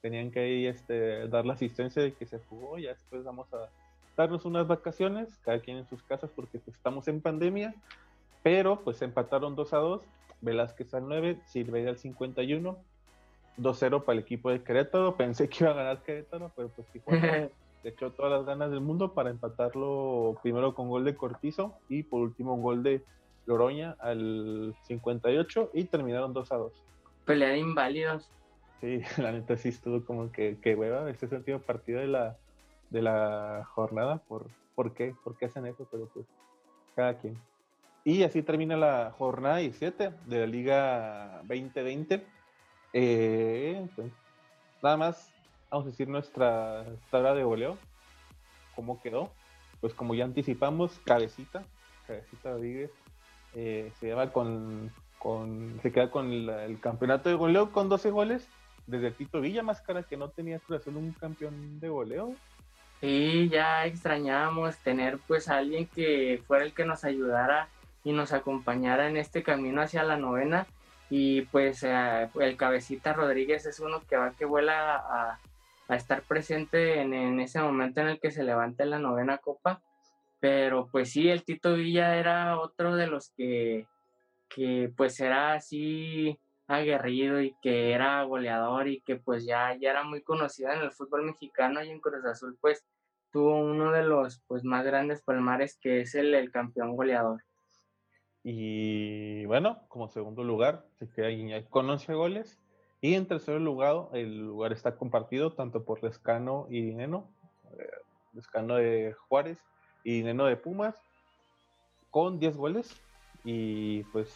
tenían 0.00 0.30
que 0.30 0.40
ahí 0.40 0.66
este, 0.66 1.28
dar 1.28 1.46
la 1.46 1.54
asistencia 1.54 2.02
de 2.02 2.14
que 2.14 2.26
se 2.26 2.38
jugó, 2.38 2.78
ya 2.78 2.90
después 2.90 3.22
vamos 3.24 3.52
a 3.54 3.68
darnos 4.16 4.44
unas 4.44 4.66
vacaciones, 4.66 5.38
cada 5.44 5.58
quien 5.60 5.78
en 5.78 5.88
sus 5.88 6.02
casas 6.02 6.30
porque 6.34 6.58
pues, 6.58 6.76
estamos 6.76 7.08
en 7.08 7.20
pandemia, 7.20 7.74
pero 8.42 8.80
pues 8.82 9.02
empataron 9.02 9.56
2 9.56 9.72
a 9.72 9.78
2, 9.78 10.02
Velázquez 10.40 10.92
al 10.94 11.08
9, 11.08 11.40
Silveira 11.46 11.90
al 11.90 11.98
51, 11.98 12.76
2-0 13.58 14.04
para 14.04 14.18
el 14.18 14.24
equipo 14.24 14.50
de 14.50 14.62
Querétaro. 14.62 15.16
Pensé 15.16 15.48
que 15.48 15.64
iba 15.64 15.72
a 15.72 15.74
ganar 15.74 16.02
Querétaro, 16.02 16.52
pero 16.54 16.68
pues 16.68 16.86
Tijuana 16.88 17.48
le 17.82 17.90
echó 17.90 18.10
todas 18.10 18.32
las 18.32 18.44
ganas 18.44 18.70
del 18.70 18.80
mundo 18.80 19.14
para 19.14 19.30
empatarlo 19.30 20.38
primero 20.42 20.74
con 20.74 20.88
gol 20.88 21.04
de 21.04 21.16
Cortizo 21.16 21.74
y 21.88 22.02
por 22.02 22.20
último 22.20 22.54
un 22.54 22.62
gol 22.62 22.82
de 22.82 23.02
Loroña 23.46 23.96
al 23.98 24.74
58 24.82 25.70
y 25.74 25.84
terminaron 25.84 26.32
2 26.32 26.52
a 26.52 26.56
2. 26.56 26.72
Pelea 27.24 27.50
de 27.50 27.58
inválidos. 27.58 28.30
Sí, 28.80 29.00
la 29.22 29.32
neta 29.32 29.56
sí 29.56 29.70
estuvo 29.70 30.04
como 30.04 30.30
que, 30.30 30.58
que 30.60 30.74
hueva. 30.74 31.08
Este 31.10 31.26
es 31.26 31.32
el 31.32 31.38
último 31.38 31.58
partido 31.60 32.00
de 32.00 32.08
la, 32.08 32.36
de 32.90 33.02
la 33.02 33.68
jornada. 33.74 34.18
¿Por, 34.18 34.46
¿Por 34.74 34.94
qué? 34.94 35.14
¿Por 35.24 35.36
qué 35.36 35.46
hacen 35.46 35.66
eso? 35.66 35.86
Pero 35.90 36.08
pues 36.12 36.26
cada 36.94 37.18
quien. 37.18 37.36
Y 38.04 38.22
así 38.22 38.42
termina 38.42 38.76
la 38.76 39.14
jornada 39.16 39.58
17 39.58 40.10
de 40.26 40.40
la 40.40 40.46
Liga 40.46 41.38
2020 41.44 42.34
eh, 42.96 43.88
pues, 43.96 44.12
nada 44.80 44.96
más, 44.96 45.32
vamos 45.68 45.86
a 45.86 45.90
decir 45.90 46.08
nuestra 46.08 46.86
tabla 47.10 47.34
de 47.34 47.42
goleo, 47.42 47.76
cómo 48.76 49.02
quedó. 49.02 49.30
Pues 49.80 49.92
como 49.92 50.14
ya 50.14 50.24
anticipamos, 50.24 50.92
Cabecita, 51.04 51.64
Cabecita 52.06 52.52
Rodríguez, 52.52 52.90
eh, 53.54 53.92
se 53.98 54.06
lleva 54.06 54.32
con, 54.32 54.92
con, 55.18 55.80
se 55.82 55.92
queda 55.92 56.10
con 56.10 56.32
el, 56.32 56.78
campeonato 56.80 57.28
de 57.28 57.34
goleo 57.34 57.72
con 57.72 57.88
12 57.88 58.10
goles. 58.10 58.48
Desde 58.86 59.10
Tito 59.10 59.40
Villa, 59.40 59.62
más 59.62 59.80
cara 59.80 60.02
que 60.02 60.16
no 60.16 60.28
tenía 60.28 60.56
hacer 60.56 60.94
un 60.94 61.12
campeón 61.12 61.80
de 61.80 61.88
goleo. 61.88 62.34
Sí, 63.04 63.50
ya 63.50 63.84
extrañábamos 63.84 64.78
tener 64.78 65.18
pues 65.26 65.50
a 65.50 65.58
alguien 65.58 65.86
que 65.86 66.42
fuera 66.46 66.64
el 66.64 66.72
que 66.72 66.86
nos 66.86 67.04
ayudara 67.04 67.68
y 68.02 68.12
nos 68.12 68.32
acompañara 68.32 69.08
en 69.08 69.18
este 69.18 69.42
camino 69.42 69.82
hacia 69.82 70.04
la 70.04 70.16
novena 70.16 70.66
y 71.10 71.42
pues 71.42 71.82
eh, 71.82 72.30
el 72.40 72.56
cabecita 72.56 73.12
Rodríguez 73.12 73.66
es 73.66 73.78
uno 73.80 74.00
que 74.08 74.16
va 74.16 74.32
que 74.32 74.46
vuela 74.46 74.96
a, 74.96 75.94
estar 75.94 76.22
presente 76.22 77.02
en, 77.02 77.40
ese 77.40 77.60
momento 77.60 78.00
en 78.00 78.08
el 78.08 78.20
que 78.20 78.30
se 78.30 78.42
levanta 78.42 78.86
la 78.86 78.98
novena 78.98 79.36
copa. 79.36 79.82
Pero 80.40 80.88
pues 80.90 81.10
sí, 81.12 81.28
el 81.28 81.44
Tito 81.44 81.74
Villa 81.74 82.16
era 82.16 82.58
otro 82.58 82.96
de 82.96 83.06
los 83.06 83.28
que, 83.36 83.86
que 84.48 84.90
pues 84.96 85.20
era 85.20 85.52
así 85.52 86.38
aguerrido 86.68 87.42
y 87.42 87.54
que 87.60 87.92
era 87.92 88.22
goleador 88.22 88.88
y 88.88 89.02
que 89.02 89.16
pues 89.16 89.44
ya, 89.44 89.76
ya 89.78 89.90
era 89.90 90.04
muy 90.04 90.22
conocido 90.22 90.72
en 90.72 90.80
el 90.80 90.90
fútbol 90.90 91.24
mexicano 91.24 91.84
y 91.84 91.90
en 91.90 92.00
Cruz 92.00 92.24
Azul 92.24 92.56
pues 92.58 92.82
tuvo 93.34 93.58
uno 93.58 93.90
de 93.90 94.04
los 94.04 94.44
pues 94.46 94.62
más 94.62 94.84
grandes 94.84 95.20
palmares 95.20 95.76
que 95.80 96.02
es 96.02 96.14
el, 96.14 96.36
el 96.36 96.52
campeón 96.52 96.94
goleador. 96.94 97.42
Y 98.44 99.44
bueno, 99.46 99.80
como 99.88 100.08
segundo 100.08 100.44
lugar 100.44 100.86
se 101.00 101.10
queda 101.10 101.30
Guiñac 101.30 101.68
con 101.68 101.90
11 101.90 102.14
goles. 102.14 102.60
Y 103.00 103.14
en 103.14 103.26
tercer 103.26 103.60
lugar, 103.60 104.06
el 104.12 104.38
lugar 104.46 104.72
está 104.72 104.94
compartido 104.94 105.52
tanto 105.52 105.84
por 105.84 106.00
Lescano 106.04 106.68
y 106.70 106.80
Dineno. 106.80 107.28
Eh, 107.76 107.90
Lescano 108.34 108.76
de 108.76 109.16
Juárez 109.26 109.58
y 110.04 110.18
Dineno 110.18 110.44
de 110.44 110.56
Pumas 110.56 110.94
con 112.12 112.38
10 112.38 112.56
goles. 112.56 113.02
Y 113.42 114.04
pues 114.04 114.32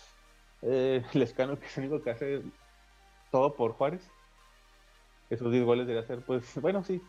eh, 0.62 1.04
Lescano 1.12 1.56
que 1.56 1.66
es 1.66 1.78
el 1.78 1.84
único 1.84 2.02
que 2.02 2.10
hace 2.10 2.42
todo 3.30 3.54
por 3.54 3.74
Juárez. 3.74 4.10
Esos 5.30 5.52
10 5.52 5.64
goles 5.64 5.86
debe 5.86 6.02
ser, 6.02 6.24
pues, 6.24 6.60
bueno, 6.60 6.82
sí, 6.82 7.00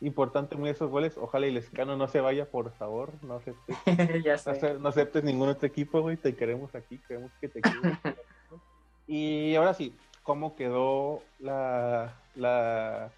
importante 0.00 0.56
muy 0.56 0.70
esos 0.70 0.90
goles. 0.90 1.16
Ojalá 1.16 1.46
y 1.46 1.52
Lescano 1.52 1.96
no 1.96 2.08
se 2.08 2.20
vaya, 2.20 2.46
por 2.50 2.72
favor. 2.72 3.12
No 3.22 3.36
aceptes, 3.36 3.76
No, 4.80 4.88
aceptes 4.88 5.24
ningún 5.24 5.48
otro 5.48 5.66
equipo, 5.66 6.00
güey. 6.00 6.16
Te 6.16 6.34
queremos 6.34 6.74
aquí, 6.74 6.98
queremos 7.06 7.32
que 7.40 7.48
te 7.48 7.60
y 9.06 9.54
ahora 9.54 9.74
sí, 9.74 9.94
¿cómo 10.22 10.56
quedó 10.56 11.22
la, 11.38 12.14
la, 12.34 13.10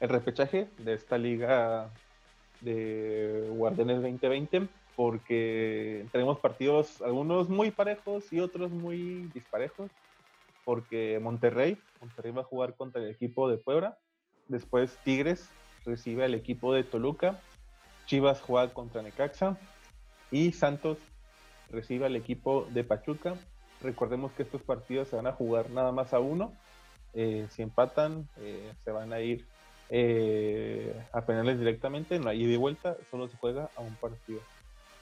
el 0.00 0.08
repechaje 0.08 0.68
de 0.78 0.94
esta 0.94 1.18
liga 1.18 1.90
de 2.60 3.46
Guardianes 3.50 4.02
2020? 4.02 4.68
Porque 4.96 6.06
tenemos 6.12 6.38
partidos, 6.38 7.02
algunos 7.02 7.48
muy 7.48 7.70
parejos 7.72 8.32
y 8.32 8.40
otros 8.40 8.70
muy 8.70 9.30
disparejos. 9.34 9.90
Porque 10.64 11.18
Monterrey, 11.20 11.76
Monterrey 12.00 12.32
va 12.32 12.40
a 12.40 12.44
jugar 12.44 12.74
contra 12.74 13.02
el 13.02 13.10
equipo 13.10 13.50
de 13.50 13.58
Puebla. 13.58 13.98
Después 14.48 14.96
Tigres 15.04 15.50
recibe 15.84 16.24
al 16.24 16.34
equipo 16.34 16.74
de 16.74 16.84
Toluca. 16.84 17.40
Chivas 18.06 18.40
juega 18.40 18.72
contra 18.72 19.02
Necaxa. 19.02 19.56
Y 20.30 20.52
Santos 20.52 20.98
recibe 21.70 22.06
al 22.06 22.16
equipo 22.16 22.66
de 22.70 22.84
Pachuca. 22.84 23.34
Recordemos 23.80 24.32
que 24.32 24.42
estos 24.42 24.62
partidos 24.62 25.08
se 25.08 25.16
van 25.16 25.26
a 25.26 25.32
jugar 25.32 25.70
nada 25.70 25.92
más 25.92 26.14
a 26.14 26.20
uno. 26.20 26.52
Eh, 27.12 27.46
si 27.50 27.62
empatan, 27.62 28.28
eh, 28.38 28.72
se 28.84 28.90
van 28.90 29.12
a 29.12 29.20
ir 29.20 29.46
eh, 29.90 31.00
a 31.12 31.20
penales 31.24 31.58
directamente, 31.58 32.18
no 32.18 32.30
hay 32.30 32.42
y 32.42 32.56
vuelta, 32.56 32.96
solo 33.10 33.28
se 33.28 33.36
juega 33.36 33.70
a 33.76 33.80
un 33.80 33.94
partido. 33.96 34.40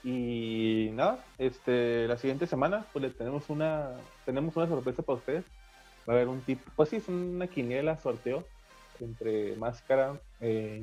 Y 0.05 0.91
nada, 0.93 1.25
este, 1.39 2.09
la 2.09 2.19
siguiente 2.19 2.47
semana 2.47 2.85
pues 2.93 3.05
le 3.05 3.11
tenemos 3.11 3.49
una, 3.49 3.93
tenemos 4.27 4.57
una 4.57 4.67
sorpresa 4.67 5.03
para 5.03 5.19
ustedes. 5.19 5.45
Va 6.07 6.15
a 6.15 6.17
haber 6.17 6.29
un 6.29 6.41
tipo, 6.41 6.69
pues 6.75 6.89
sí, 6.89 6.97
es 6.97 7.09
una 7.09 7.47
quiniela, 7.47 7.97
sorteo 7.99 8.45
entre 9.01 9.57
Máscara, 9.57 10.21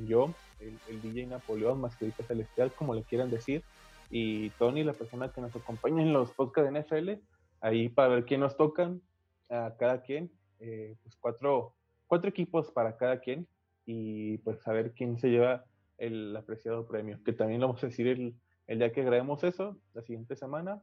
yo, 0.06 0.34
el, 0.60 0.78
el, 0.88 1.02
DJ 1.02 1.26
Napoleón, 1.26 1.80
Mascarita 1.80 2.24
Celestial, 2.24 2.72
como 2.72 2.94
le 2.94 3.02
quieran 3.02 3.30
decir, 3.30 3.62
y 4.10 4.50
Tony, 4.50 4.82
la 4.82 4.92
persona 4.92 5.32
que 5.32 5.40
nos 5.40 5.54
acompaña 5.54 6.02
en 6.02 6.12
los 6.12 6.32
podcasts 6.32 6.72
de 6.72 6.80
NFL, 6.80 7.22
ahí 7.60 7.88
para 7.88 8.08
ver 8.08 8.24
quién 8.24 8.40
nos 8.40 8.56
tocan 8.56 9.00
a 9.48 9.74
cada 9.78 10.02
quien, 10.02 10.30
eh, 10.58 10.96
pues 11.02 11.16
cuatro, 11.16 11.74
cuatro 12.06 12.28
equipos 12.28 12.70
para 12.72 12.96
cada 12.96 13.20
quien 13.20 13.46
y 13.86 14.38
pues 14.38 14.60
saber 14.60 14.92
quién 14.92 15.18
se 15.18 15.28
lleva 15.28 15.64
el 15.98 16.36
apreciado 16.36 16.86
premio, 16.86 17.22
que 17.24 17.32
también 17.32 17.60
lo 17.60 17.68
vamos 17.68 17.82
a 17.84 17.88
decir 17.88 18.08
el, 18.08 18.34
el 18.66 18.78
día 18.78 18.92
que 18.92 19.04
grabemos 19.04 19.44
eso, 19.44 19.78
la 19.94 20.02
siguiente 20.02 20.34
semana. 20.34 20.82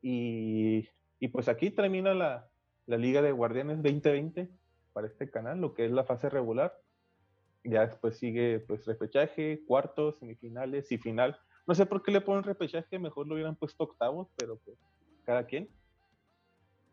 Y, 0.00 0.88
y 1.18 1.28
pues 1.28 1.48
aquí 1.48 1.70
termina 1.70 2.14
la, 2.14 2.48
la 2.86 2.96
Liga 2.96 3.22
de 3.22 3.32
Guardianes 3.32 3.82
2020 3.82 4.48
para 4.92 5.06
este 5.06 5.30
canal, 5.30 5.60
lo 5.60 5.74
que 5.74 5.86
es 5.86 5.92
la 5.92 6.04
fase 6.04 6.28
regular. 6.28 6.76
Ya 7.64 7.86
después 7.86 8.18
sigue 8.18 8.60
pues 8.60 8.86
repechaje, 8.86 9.62
cuartos, 9.66 10.18
semifinales 10.18 10.90
y 10.92 10.98
final. 10.98 11.38
No 11.66 11.74
sé 11.74 11.86
por 11.86 12.02
qué 12.02 12.10
le 12.10 12.20
ponen 12.20 12.44
repechaje, 12.44 12.98
mejor 12.98 13.26
lo 13.26 13.34
hubieran 13.34 13.56
puesto 13.56 13.84
octavos, 13.84 14.28
pero 14.36 14.58
pues 14.64 14.78
cada 15.24 15.44
quien. 15.44 15.68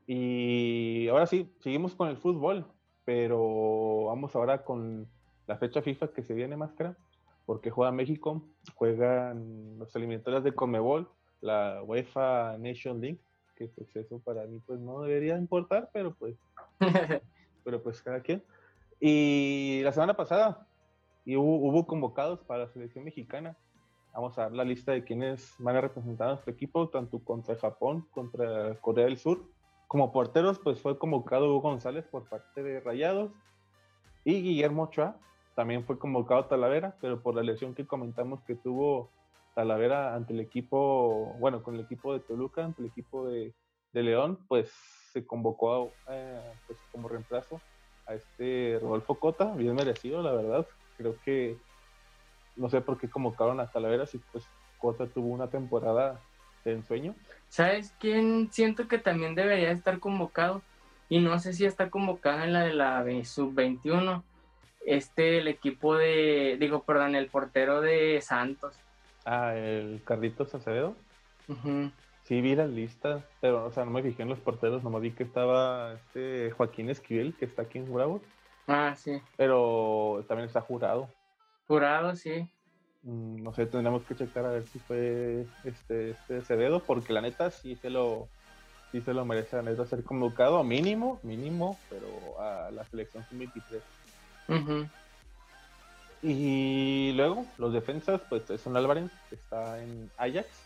Y 0.08 1.08
ahora 1.08 1.25
sí, 1.27 1.51
seguimos 1.60 1.95
con 1.95 2.10
el 2.10 2.17
fútbol, 2.17 2.67
pero 3.05 4.05
vamos 4.05 4.36
ahora 4.36 4.63
con 4.63 5.08
la 5.47 5.58
fecha 5.58 5.81
FIFA 5.81 6.10
que 6.10 6.23
se 6.23 6.34
viene 6.34 6.58
máscara, 6.58 6.97
porque 7.45 7.71
juega 7.71 7.91
México, 7.91 8.43
juegan 8.75 9.77
los 9.79 9.95
eliminatorios 9.95 10.43
de 10.43 10.53
Comebol, 10.53 11.10
la 11.41 11.81
UEFA 11.84 12.58
Nation 12.58 12.99
League, 13.01 13.19
que 13.55 13.67
pues 13.67 13.95
eso 13.95 14.19
para 14.19 14.45
mí 14.45 14.60
pues 14.65 14.79
no 14.79 15.01
debería 15.01 15.38
importar, 15.38 15.89
pero 15.93 16.13
pues, 16.13 16.36
pero 17.65 17.84
pues 17.84 18.01
cada 18.01 18.21
quien. 18.21 18.41
Y 19.01 19.82
la 19.84 19.91
semana 19.91 20.13
pasada 20.13 20.65
y 21.25 21.36
hubo, 21.36 21.86
convocados 21.88 22.39
para 22.41 22.65
la 22.65 22.69
selección 22.69 23.04
mexicana. 23.04 23.58
Vamos 24.13 24.38
a 24.38 24.43
dar 24.43 24.54
la 24.54 24.63
lista 24.63 24.93
de 24.93 25.04
quienes 25.04 25.54
van 25.58 25.75
a 25.75 25.82
representar 25.82 26.28
a 26.28 26.32
nuestro 26.32 26.54
equipo, 26.54 26.88
tanto 26.88 27.19
contra 27.19 27.58
Japón, 27.58 28.08
contra 28.12 28.75
Corea 28.80 29.06
del 29.06 29.17
Sur 29.17 29.43
como 29.88 30.12
porteros, 30.12 30.60
pues 30.60 30.82
fue 30.82 30.97
convocado 30.97 31.49
Hugo 31.49 31.69
González 31.69 32.06
por 32.06 32.28
parte 32.28 32.63
de 32.63 32.80
Rayados 32.80 33.32
y 34.23 34.41
Guillermo 34.41 34.84
Ochoa. 34.84 35.17
También 35.56 35.86
fue 35.86 35.99
convocado 35.99 36.45
Talavera, 36.45 36.95
pero 37.01 37.21
por 37.21 37.36
la 37.36 37.43
lesión 37.43 37.73
que 37.75 37.86
comentamos 37.86 38.41
que 38.43 38.56
tuvo 38.56 39.10
Talavera 39.54 40.15
ante 40.15 40.34
el 40.34 40.39
equipo, 40.39 41.36
bueno, 41.39 41.63
con 41.63 41.75
el 41.75 41.82
equipo 41.82 42.13
de 42.13 42.19
Toluca, 42.19 42.65
ante 42.65 42.82
el 42.82 42.88
equipo 42.88 43.28
de, 43.28 43.54
de 43.93 44.04
León, 44.04 44.39
pues 44.47 44.73
se 45.15 45.25
convocó 45.25 45.93
eh, 46.10 46.41
pues 46.67 46.78
como 46.91 47.08
reemplazo 47.08 47.62
a 48.06 48.15
este 48.15 48.78
Rodolfo 48.82 49.15
Cota, 49.15 49.54
bien 49.56 49.73
merecido, 49.73 50.21
la 50.21 50.34
verdad. 50.34 50.67
Creo 50.97 51.15
que 51.23 51.56
no 52.58 52.69
sé 52.69 52.82
por 52.82 52.97
qué 52.97 53.10
convocaron 53.10 53.62
a 53.62 53.67
Talavera 53.71 54.06
si 54.06 54.17
pues 54.17 54.45
Cota 54.78 55.08
tuvo 55.08 55.28
una 55.28 55.49
temporada 55.49 56.19
de 56.65 56.73
ensueño. 56.73 57.15
¿Sabes 57.47 57.95
quién 57.97 58.49
siento 58.51 58.89
que 58.89 58.97
también 58.97 59.36
debería 59.36 59.71
estar 59.71 59.99
convocado? 59.99 60.62
Y 61.08 61.19
no 61.19 61.39
sé 61.39 61.54
si 61.54 61.65
está 61.65 61.89
convocado 61.89 62.43
en 62.43 62.51
la 62.51 62.65
de 62.65 62.73
la 62.73 63.06
sub-21. 63.23 64.21
Este, 64.86 65.38
el 65.38 65.47
equipo 65.47 65.95
de, 65.95 66.58
digo, 66.60 66.84
perdón, 66.84 67.15
el 67.15 67.28
portero 67.28 67.80
de 67.80 68.19
Santos. 68.21 68.75
Ah, 69.23 69.56
el 69.56 70.01
Carlitos 70.04 70.54
Acevedo. 70.54 70.97
Sí, 72.26 72.42
vi 72.42 72.56
la 72.56 72.66
lista, 72.66 73.24
pero, 73.40 73.66
o 73.66 73.72
sea, 73.72 73.86
no 73.86 73.92
me 73.92 74.02
fijé 74.02 74.24
en 74.24 74.30
los 74.30 74.40
porteros, 74.40 74.84
nomás 74.84 75.04
vi 75.04 75.12
que 75.12 75.24
estaba 75.24 75.94
este 75.94 76.50
Joaquín 76.52 76.90
Esquivel, 76.90 77.36
que 77.36 77.46
está 77.46 77.62
aquí 77.62 77.78
en 77.78 77.94
Bravo. 77.94 78.20
Ah, 78.66 78.96
sí. 78.96 79.22
Pero 79.38 80.26
también 80.28 80.48
está 80.48 80.60
jurado. 80.60 81.08
Jurado, 81.68 82.16
sí. 82.16 82.50
Mm, 83.04 83.44
no 83.44 83.54
sé, 83.54 83.68
tendríamos 83.68 84.04
que 84.06 84.16
checar 84.16 84.44
a 84.44 84.50
ver 84.50 84.68
si 84.68 84.80
fue 84.80 85.46
este, 85.66 86.12
este 86.12 86.38
Acevedo, 86.38 86.80
porque 86.80 87.14
la 87.14 87.22
neta 87.22 87.52
sí 87.52 87.76
se 87.76 87.92
lo, 87.92 88.28
sí 88.92 89.02
se 89.02 89.14
lo 89.14 89.24
merece 89.24 89.58
la 89.58 89.62
neta 89.62 89.86
ser 89.86 90.04
convocado, 90.04 90.64
mínimo, 90.64 91.20
mínimo, 91.22 91.78
pero 91.92 92.42
a 92.42 92.72
la 92.72 92.84
selección 92.86 93.24
23 93.30 93.84
Y 96.24 97.14
luego, 97.16 97.46
los 97.60 97.72
defensas, 97.72 98.20
pues 98.30 98.50
es 98.50 98.66
un 98.66 98.78
Álvarez, 98.78 99.12
que 99.30 99.36
está 99.36 99.80
en 99.84 100.10
Ajax, 100.18 100.64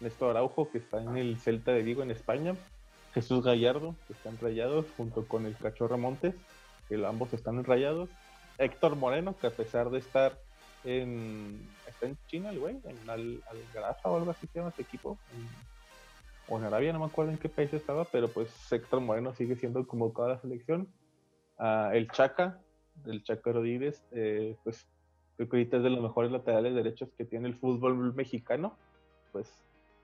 Néstor 0.00 0.30
Araujo, 0.30 0.70
que 0.70 0.78
está 0.78 1.02
en 1.02 1.16
el 1.16 1.38
Celta 1.38 1.72
de 1.72 1.82
Vigo 1.82 2.02
en 2.02 2.10
España, 2.10 2.54
Jesús 3.14 3.44
Gallardo, 3.44 3.94
que 4.06 4.12
está 4.12 4.28
en 4.28 4.38
Rayados, 4.38 4.86
junto 4.96 5.26
con 5.26 5.46
el 5.46 5.56
Cachorro 5.56 5.98
Montes, 5.98 6.34
que 6.88 7.04
ambos 7.04 7.32
están 7.32 7.58
en 7.58 7.64
Rayados, 7.64 8.08
Héctor 8.58 8.96
Moreno, 8.96 9.36
que 9.36 9.46
a 9.46 9.50
pesar 9.50 9.90
de 9.90 9.98
estar 9.98 10.38
en, 10.84 11.68
está 11.86 12.06
en 12.06 12.16
China 12.26 12.50
el 12.50 12.58
güey, 12.58 12.78
en 12.84 13.10
Al, 13.10 13.42
o 14.04 14.16
algo 14.16 14.30
así 14.30 14.46
se 14.46 14.58
llama 14.58 14.70
este 14.70 14.82
equipo, 14.82 15.18
o 16.48 16.58
en 16.58 16.64
Arabia, 16.64 16.92
no 16.92 17.00
me 17.00 17.06
acuerdo 17.06 17.32
en 17.32 17.38
qué 17.38 17.48
país 17.48 17.72
estaba, 17.72 18.04
pero 18.04 18.28
pues 18.28 18.50
Héctor 18.72 19.00
Moreno 19.00 19.34
sigue 19.34 19.56
siendo 19.56 19.86
convocado 19.86 20.28
a 20.28 20.34
la 20.34 20.40
selección. 20.40 20.88
Uh, 21.58 21.90
el 21.92 22.08
Chaca, 22.10 22.60
el 23.04 23.22
Chaca 23.22 23.52
Rodríguez, 23.52 24.02
eh, 24.12 24.56
pues 24.64 24.86
creo 25.36 25.48
que 25.48 25.56
ahorita 25.56 25.76
es 25.78 25.82
de 25.82 25.90
los 25.90 26.00
mejores 26.00 26.30
laterales 26.30 26.74
derechos 26.74 27.10
que 27.18 27.24
tiene 27.24 27.48
el 27.48 27.56
fútbol 27.56 28.14
mexicano, 28.14 28.76
pues 29.32 29.52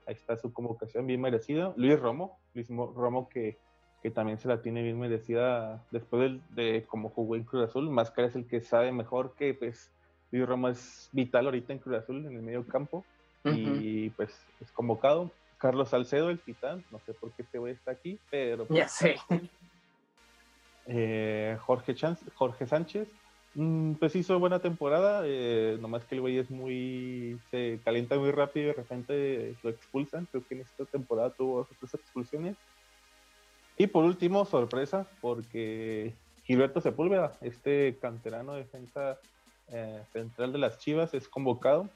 ahí 0.06 0.14
está 0.14 0.36
su 0.36 0.52
convocación 0.52 1.06
bien 1.06 1.20
merecida. 1.20 1.72
Luis 1.76 1.98
Romo, 1.98 2.38
Luis 2.54 2.68
Romo 2.68 3.28
que, 3.28 3.58
que 4.02 4.10
también 4.10 4.38
se 4.38 4.48
la 4.48 4.62
tiene 4.62 4.82
bien 4.82 4.98
merecida 4.98 5.84
después 5.90 6.32
de, 6.54 6.62
de 6.62 6.84
como 6.84 7.10
jugó 7.10 7.36
en 7.36 7.44
Cruz 7.44 7.68
Azul, 7.68 7.90
Máscara 7.90 8.28
es 8.28 8.36
el 8.36 8.46
que 8.46 8.60
sabe 8.60 8.92
mejor 8.92 9.34
que 9.36 9.54
pues 9.54 9.90
Luis 10.34 10.48
Romo 10.48 10.68
es 10.68 11.08
vital 11.12 11.44
ahorita 11.46 11.72
en 11.72 11.78
Cruz 11.78 11.96
Azul, 11.96 12.26
en 12.26 12.34
el 12.34 12.42
medio 12.42 12.66
campo, 12.66 13.04
y 13.44 14.10
pues 14.10 14.36
es 14.60 14.72
convocado. 14.72 15.30
Carlos 15.58 15.90
Salcedo, 15.90 16.28
el 16.28 16.40
titán, 16.40 16.84
no 16.90 16.98
sé 17.06 17.14
por 17.14 17.30
qué 17.32 17.42
este 17.42 17.58
güey 17.58 17.74
está 17.74 17.92
aquí, 17.92 18.18
pero... 18.30 18.66
Pues, 18.66 18.78
ya 18.78 18.88
sé. 18.88 19.16
Eh, 20.86 21.56
Jorge, 21.62 21.94
Jorge 22.34 22.66
Sánchez, 22.66 23.08
pues 24.00 24.16
hizo 24.16 24.38
buena 24.40 24.58
temporada, 24.58 25.22
eh, 25.24 25.78
nomás 25.80 26.04
que 26.04 26.16
el 26.16 26.20
güey 26.20 26.38
es 26.38 26.50
muy... 26.50 27.38
se 27.50 27.78
calienta 27.84 28.18
muy 28.18 28.32
rápido 28.32 28.66
y 28.66 28.68
de 28.68 28.74
repente 28.74 29.56
lo 29.62 29.70
expulsan, 29.70 30.26
creo 30.26 30.44
que 30.46 30.54
en 30.54 30.62
esta 30.62 30.84
temporada 30.86 31.30
tuvo 31.30 31.60
otras 31.60 31.94
expulsiones. 31.94 32.56
Y 33.78 33.86
por 33.86 34.04
último, 34.04 34.44
sorpresa, 34.44 35.06
porque 35.20 36.14
Gilberto 36.44 36.80
Sepúlveda, 36.80 37.32
este 37.42 37.96
canterano 38.00 38.54
defensa 38.54 39.18
eh, 39.68 40.02
central 40.12 40.52
de 40.52 40.58
las 40.58 40.78
Chivas 40.78 41.14
es 41.14 41.28
convocado. 41.28 41.88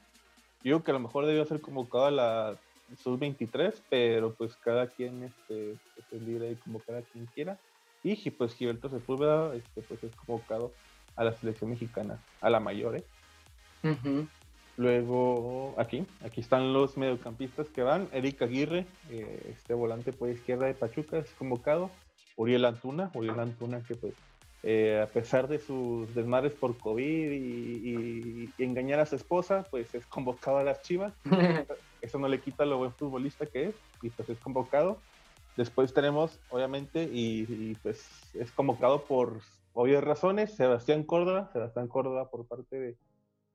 Yo 0.63 0.83
que 0.83 0.91
a 0.91 0.93
lo 0.93 0.99
mejor 1.01 1.25
debió 1.25 1.45
ser 1.45 1.61
convocado 1.61 2.05
a 2.05 2.11
la 2.11 2.57
sub-23, 2.97 3.81
pero 3.89 4.33
pues 4.33 4.55
cada 4.55 4.87
quien 4.87 5.23
este, 5.23 5.71
es 5.71 6.21
libre 6.21 6.49
de 6.49 6.55
convocar 6.55 6.95
a 6.95 7.01
quien 7.01 7.25
quiera. 7.27 7.57
Y 8.01 8.29
pues 8.31 8.55
Gilberto 8.55 8.89
Sepúlveda 8.89 9.53
este, 9.55 9.81
pues 9.81 10.03
es 10.03 10.15
convocado 10.15 10.71
a 11.19 11.25
la 11.25 11.33
selección 11.33 11.69
mexicana, 11.69 12.17
a 12.39 12.49
la 12.49 12.61
mayor. 12.61 12.95
¿eh? 12.95 13.03
Luego 14.77 15.75
aquí, 15.77 16.07
aquí 16.23 16.39
están 16.39 16.71
los 16.71 16.95
mediocampistas 16.95 17.67
que 17.67 17.83
van. 17.83 18.07
Eric 18.13 18.41
Aguirre, 18.41 18.85
eh, 19.11 19.53
este 19.53 19.73
volante 19.73 20.13
por 20.13 20.29
izquierda 20.29 20.65
de 20.65 20.73
Pachuca, 20.73 21.17
es 21.17 21.29
convocado. 21.31 21.91
Uriel 22.37 22.63
Antuna, 22.63 23.11
Uriel 23.13 23.37
Antuna 23.37 23.81
que 23.81 23.95
pues 23.95 24.13
eh, 24.63 25.01
a 25.03 25.07
pesar 25.07 25.49
de 25.49 25.59
sus 25.59 26.15
desmadres 26.15 26.53
por 26.53 26.77
COVID 26.77 27.31
y, 27.31 28.49
engañar 28.57 29.01
a 29.01 29.05
su 29.05 29.17
esposa, 29.17 29.65
pues 29.69 29.93
es 29.93 30.05
convocado 30.05 30.59
a 30.59 30.63
las 30.63 30.81
Chivas. 30.81 31.13
Eso 32.01 32.17
no 32.17 32.29
le 32.29 32.39
quita 32.39 32.63
lo 32.63 32.77
buen 32.77 32.93
futbolista 32.93 33.45
que 33.45 33.65
es 33.65 33.75
y 34.01 34.09
pues 34.09 34.29
es 34.29 34.37
convocado. 34.37 34.99
Después 35.59 35.93
tenemos, 35.93 36.39
obviamente, 36.51 37.09
y, 37.11 37.75
pues 37.83 38.33
es 38.33 38.49
convocado 38.53 39.03
por 39.03 39.41
obvias 39.73 40.01
razones, 40.01 40.55
Sebastián 40.55 41.03
Córdoba, 41.03 41.49
Sebastián 41.51 41.89
Córdoba 41.89 42.29
por 42.29 42.47
parte 42.47 42.95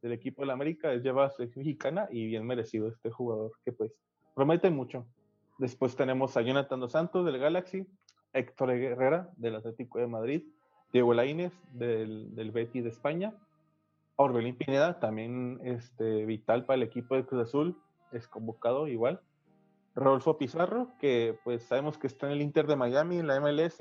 del 0.02 0.12
equipo 0.12 0.42
de 0.42 0.48
la 0.48 0.52
América, 0.52 0.92
es 0.92 1.02
lleva 1.02 1.32
mexicana 1.38 2.06
y 2.10 2.26
bien 2.26 2.46
merecido 2.46 2.88
este 2.88 3.10
jugador 3.10 3.52
que 3.64 3.72
pues 3.72 3.90
promete 4.34 4.68
mucho. 4.68 5.06
Después 5.56 5.96
tenemos 5.96 6.36
a 6.36 6.42
Jonathan 6.42 6.78
Dos 6.78 6.92
Santos 6.92 7.24
del 7.24 7.38
Galaxy, 7.38 7.86
Héctor 8.34 8.72
Herrera 8.72 9.30
del 9.38 9.54
Atlético 9.56 9.98
de 9.98 10.06
Madrid, 10.06 10.42
Diego 10.92 11.14
Lainez 11.14 11.54
del, 11.72 12.34
del 12.34 12.50
Betis 12.50 12.84
de 12.84 12.90
España, 12.90 13.32
Orbelín 14.16 14.56
Pineda, 14.56 15.00
también 15.00 15.58
este, 15.64 16.26
vital 16.26 16.66
para 16.66 16.76
el 16.76 16.82
equipo 16.82 17.14
de 17.14 17.24
Cruz 17.24 17.48
Azul, 17.48 17.78
es 18.12 18.28
convocado 18.28 18.88
igual. 18.88 19.22
Rodolfo 19.94 20.38
Pizarro, 20.38 20.88
que 21.00 21.38
pues 21.44 21.62
sabemos 21.64 21.98
que 21.98 22.06
está 22.06 22.26
en 22.26 22.32
el 22.32 22.42
Inter 22.42 22.66
de 22.66 22.76
Miami, 22.76 23.18
en 23.18 23.26
la 23.26 23.40
MLS, 23.40 23.78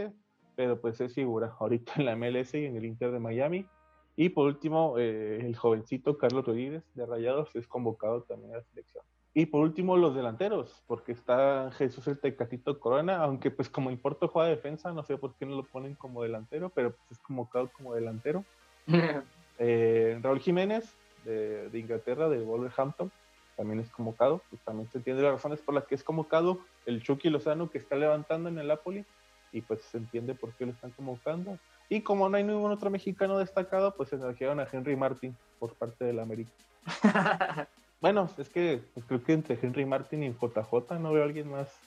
pero 0.55 0.79
pues 0.79 1.01
es 1.01 1.13
figura 1.13 1.55
ahorita 1.59 1.93
en 1.97 2.05
la 2.05 2.15
MLS 2.15 2.53
y 2.53 2.65
en 2.65 2.75
el 2.75 2.85
Inter 2.85 3.11
de 3.11 3.19
Miami. 3.19 3.67
Y 4.15 4.29
por 4.29 4.45
último, 4.45 4.95
eh, 4.99 5.39
el 5.41 5.55
jovencito 5.55 6.17
Carlos 6.17 6.45
Rodríguez 6.45 6.83
de 6.93 7.05
Rayados 7.05 7.55
es 7.55 7.67
convocado 7.67 8.21
también 8.23 8.53
a 8.53 8.57
la 8.57 8.63
selección. 8.63 9.03
Y 9.35 9.47
por 9.47 9.61
último, 9.61 9.97
los 9.97 10.13
delanteros, 10.13 10.83
porque 10.85 11.11
está 11.11 11.71
Jesús 11.71 12.05
el 12.07 12.19
Tecatito 12.19 12.79
Corona, 12.79 13.17
aunque 13.23 13.49
pues 13.49 13.67
como 13.67 13.89
importa 13.89 14.27
juega 14.27 14.47
defensa, 14.49 14.93
no 14.93 15.03
sé 15.03 15.17
por 15.17 15.33
qué 15.35 15.47
no 15.47 15.55
lo 15.55 15.63
ponen 15.63 15.95
como 15.95 16.21
delantero, 16.21 16.69
pero 16.69 16.91
pues 16.91 17.11
es 17.11 17.19
convocado 17.19 17.69
como 17.75 17.93
delantero. 17.93 18.43
Eh, 19.59 20.19
Raúl 20.23 20.39
Jiménez, 20.39 20.95
de, 21.23 21.69
Inglaterra, 21.73 22.27
de 22.27 22.39
Wolverhampton, 22.39 23.11
también 23.55 23.79
es 23.79 23.89
convocado, 23.89 24.41
pues 24.49 24.61
también 24.63 24.89
se 24.91 24.97
entiende 24.97 25.23
las 25.23 25.33
razones 25.33 25.61
por 25.61 25.75
las 25.75 25.85
que 25.85 25.95
es 25.95 26.03
convocado. 26.03 26.59
El 26.85 27.01
Chucky 27.01 27.29
Lozano 27.29 27.69
que 27.69 27.77
está 27.77 27.95
levantando 27.95 28.49
en 28.49 28.57
el 28.57 28.67
Napoli, 28.67 29.05
y 29.53 29.61
pues 29.61 29.81
se 29.83 29.97
entiende 29.97 30.33
por 30.33 30.51
qué 30.53 30.65
lo 30.65 30.71
están 30.71 30.91
convocando. 30.91 31.57
Y 31.87 32.01
como 32.01 32.27
no 32.27 32.37
hay 32.37 32.43
ningún 32.43 32.71
otro 32.71 32.89
mexicano 32.89 33.37
destacado, 33.37 33.95
pues 33.95 34.09
se 34.09 34.15
elogiaron 34.15 34.59
a 34.59 34.67
Henry 34.69 34.95
Martin 34.95 35.37
por 35.59 35.73
parte 35.75 36.03
del 36.03 36.19
América. 36.19 36.51
bueno, 38.01 38.29
es 38.37 38.49
que 38.49 38.81
creo 39.07 39.23
que 39.23 39.33
entre 39.33 39.57
Henry 39.61 39.85
Martin 39.85 40.23
y 40.23 40.33
JJ 40.33 40.99
no 40.99 41.13
veo 41.13 41.21
a 41.21 41.25
alguien 41.25 41.49
más 41.49 41.79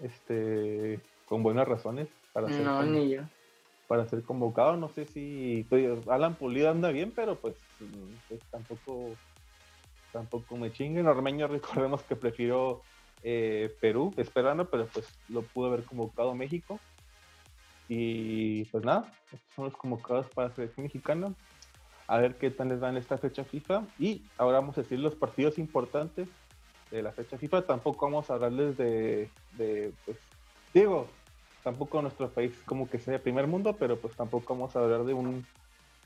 este 0.00 1.00
con 1.24 1.42
buenas 1.42 1.66
razones 1.66 2.08
para 2.32 2.48
ser, 2.48 3.24
para 3.86 4.04
ser 4.06 4.22
convocado. 4.22 4.76
No 4.76 4.88
sé 4.88 5.06
si 5.06 5.64
pues, 5.68 6.06
Alan 6.08 6.34
Pulido 6.34 6.70
anda 6.70 6.90
bien, 6.90 7.12
pero 7.14 7.36
pues, 7.36 7.54
pues, 8.28 8.40
tampoco 8.50 9.14
tampoco 10.12 10.56
me 10.56 10.72
chinguen. 10.72 11.06
Ormeño 11.06 11.46
recordemos 11.48 12.02
que 12.02 12.16
prefirió 12.16 12.80
eh, 13.22 13.74
Perú, 13.80 14.12
esperando, 14.16 14.68
pero 14.68 14.86
pues 14.86 15.06
lo 15.28 15.42
pudo 15.42 15.68
haber 15.68 15.84
convocado 15.84 16.34
México. 16.34 16.78
Y 17.88 18.64
pues 18.66 18.84
nada, 18.84 19.12
estos 19.32 19.54
son 19.54 19.64
los 19.66 19.76
convocados 19.76 20.26
para 20.28 20.48
la 20.48 20.54
selección 20.54 20.84
mexicana. 20.84 21.34
A 22.06 22.18
ver 22.18 22.36
qué 22.36 22.50
tal 22.50 22.68
les 22.68 22.80
dan 22.80 22.96
esta 22.96 23.18
fecha 23.18 23.44
FIFA. 23.44 23.84
Y 23.98 24.22
ahora 24.38 24.60
vamos 24.60 24.78
a 24.78 24.82
decir 24.82 24.98
los 24.98 25.14
partidos 25.14 25.58
importantes 25.58 26.28
de 26.90 27.02
la 27.02 27.12
fecha 27.12 27.38
FIFA. 27.38 27.66
Tampoco 27.66 28.06
vamos 28.06 28.30
a 28.30 28.34
hablarles 28.34 28.76
de, 28.76 29.28
de 29.56 29.92
pues, 30.04 30.18
digo, 30.72 31.08
tampoco 31.62 32.00
nuestro 32.02 32.28
país 32.30 32.52
como 32.64 32.88
que 32.88 32.98
sea 32.98 33.22
primer 33.22 33.46
mundo, 33.46 33.76
pero 33.78 33.98
pues 33.98 34.14
tampoco 34.16 34.54
vamos 34.54 34.74
a 34.74 34.80
hablar 34.80 35.04
de 35.04 35.14
un, 35.14 35.46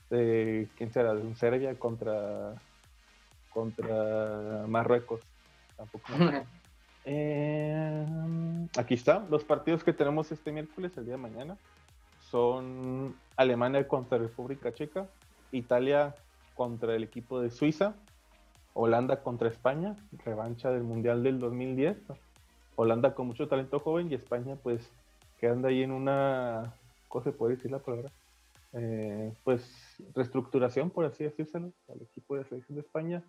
de, 0.09 0.67
¿quién 0.77 0.91
será? 0.91 1.13
De 1.13 1.21
un 1.21 1.35
Serbia 1.35 1.77
contra, 1.77 2.55
contra 3.55 4.65
Marruecos. 4.67 5.21
Tampoco. 5.75 6.05
Eh, 7.07 8.03
aquí 8.79 8.95
está, 8.95 9.27
los 9.29 9.43
partidos 9.43 9.83
que 9.83 9.93
tenemos 9.93 10.31
este 10.31 10.51
miércoles, 10.51 10.91
el 10.97 11.05
día 11.05 11.13
de 11.13 11.21
mañana, 11.21 11.55
son 12.31 13.15
Alemania 13.37 13.87
contra 13.87 14.17
República 14.17 14.73
Checa, 14.73 15.05
Italia 15.51 16.15
contra 16.55 16.95
el 16.95 17.03
equipo 17.03 17.39
de 17.41 17.51
Suiza, 17.51 17.93
Holanda 18.73 19.21
contra 19.21 19.49
España, 19.49 19.95
revancha 20.25 20.71
del 20.71 20.81
Mundial 20.81 21.21
del 21.21 21.37
2010, 21.37 21.95
Holanda 22.75 23.13
con 23.13 23.27
mucho 23.27 23.47
talento 23.47 23.79
joven 23.79 24.11
y 24.11 24.15
España 24.15 24.55
pues 24.63 24.89
que 25.39 25.47
anda 25.47 25.69
ahí 25.69 25.83
en 25.83 25.91
una, 25.91 26.73
cosa 27.07 27.29
se 27.29 27.37
puede 27.37 27.55
decir 27.55 27.69
la 27.69 27.79
palabra? 27.79 28.09
Eh, 28.73 29.31
pues 29.45 29.95
reestructuración, 30.13 30.89
por 30.89 31.05
así 31.05 31.23
decírselo, 31.23 31.71
al 31.87 32.01
equipo 32.01 32.35
de 32.35 32.43
selección 32.43 32.75
de 32.75 32.81
España. 32.81 33.23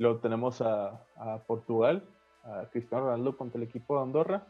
Luego 0.00 0.18
tenemos 0.18 0.62
a, 0.62 1.04
a 1.16 1.38
Portugal, 1.46 2.02
a 2.42 2.64
Cristiano 2.72 3.04
Ronaldo 3.04 3.36
contra 3.36 3.58
el 3.58 3.68
equipo 3.68 3.96
de 3.96 4.02
Andorra 4.02 4.46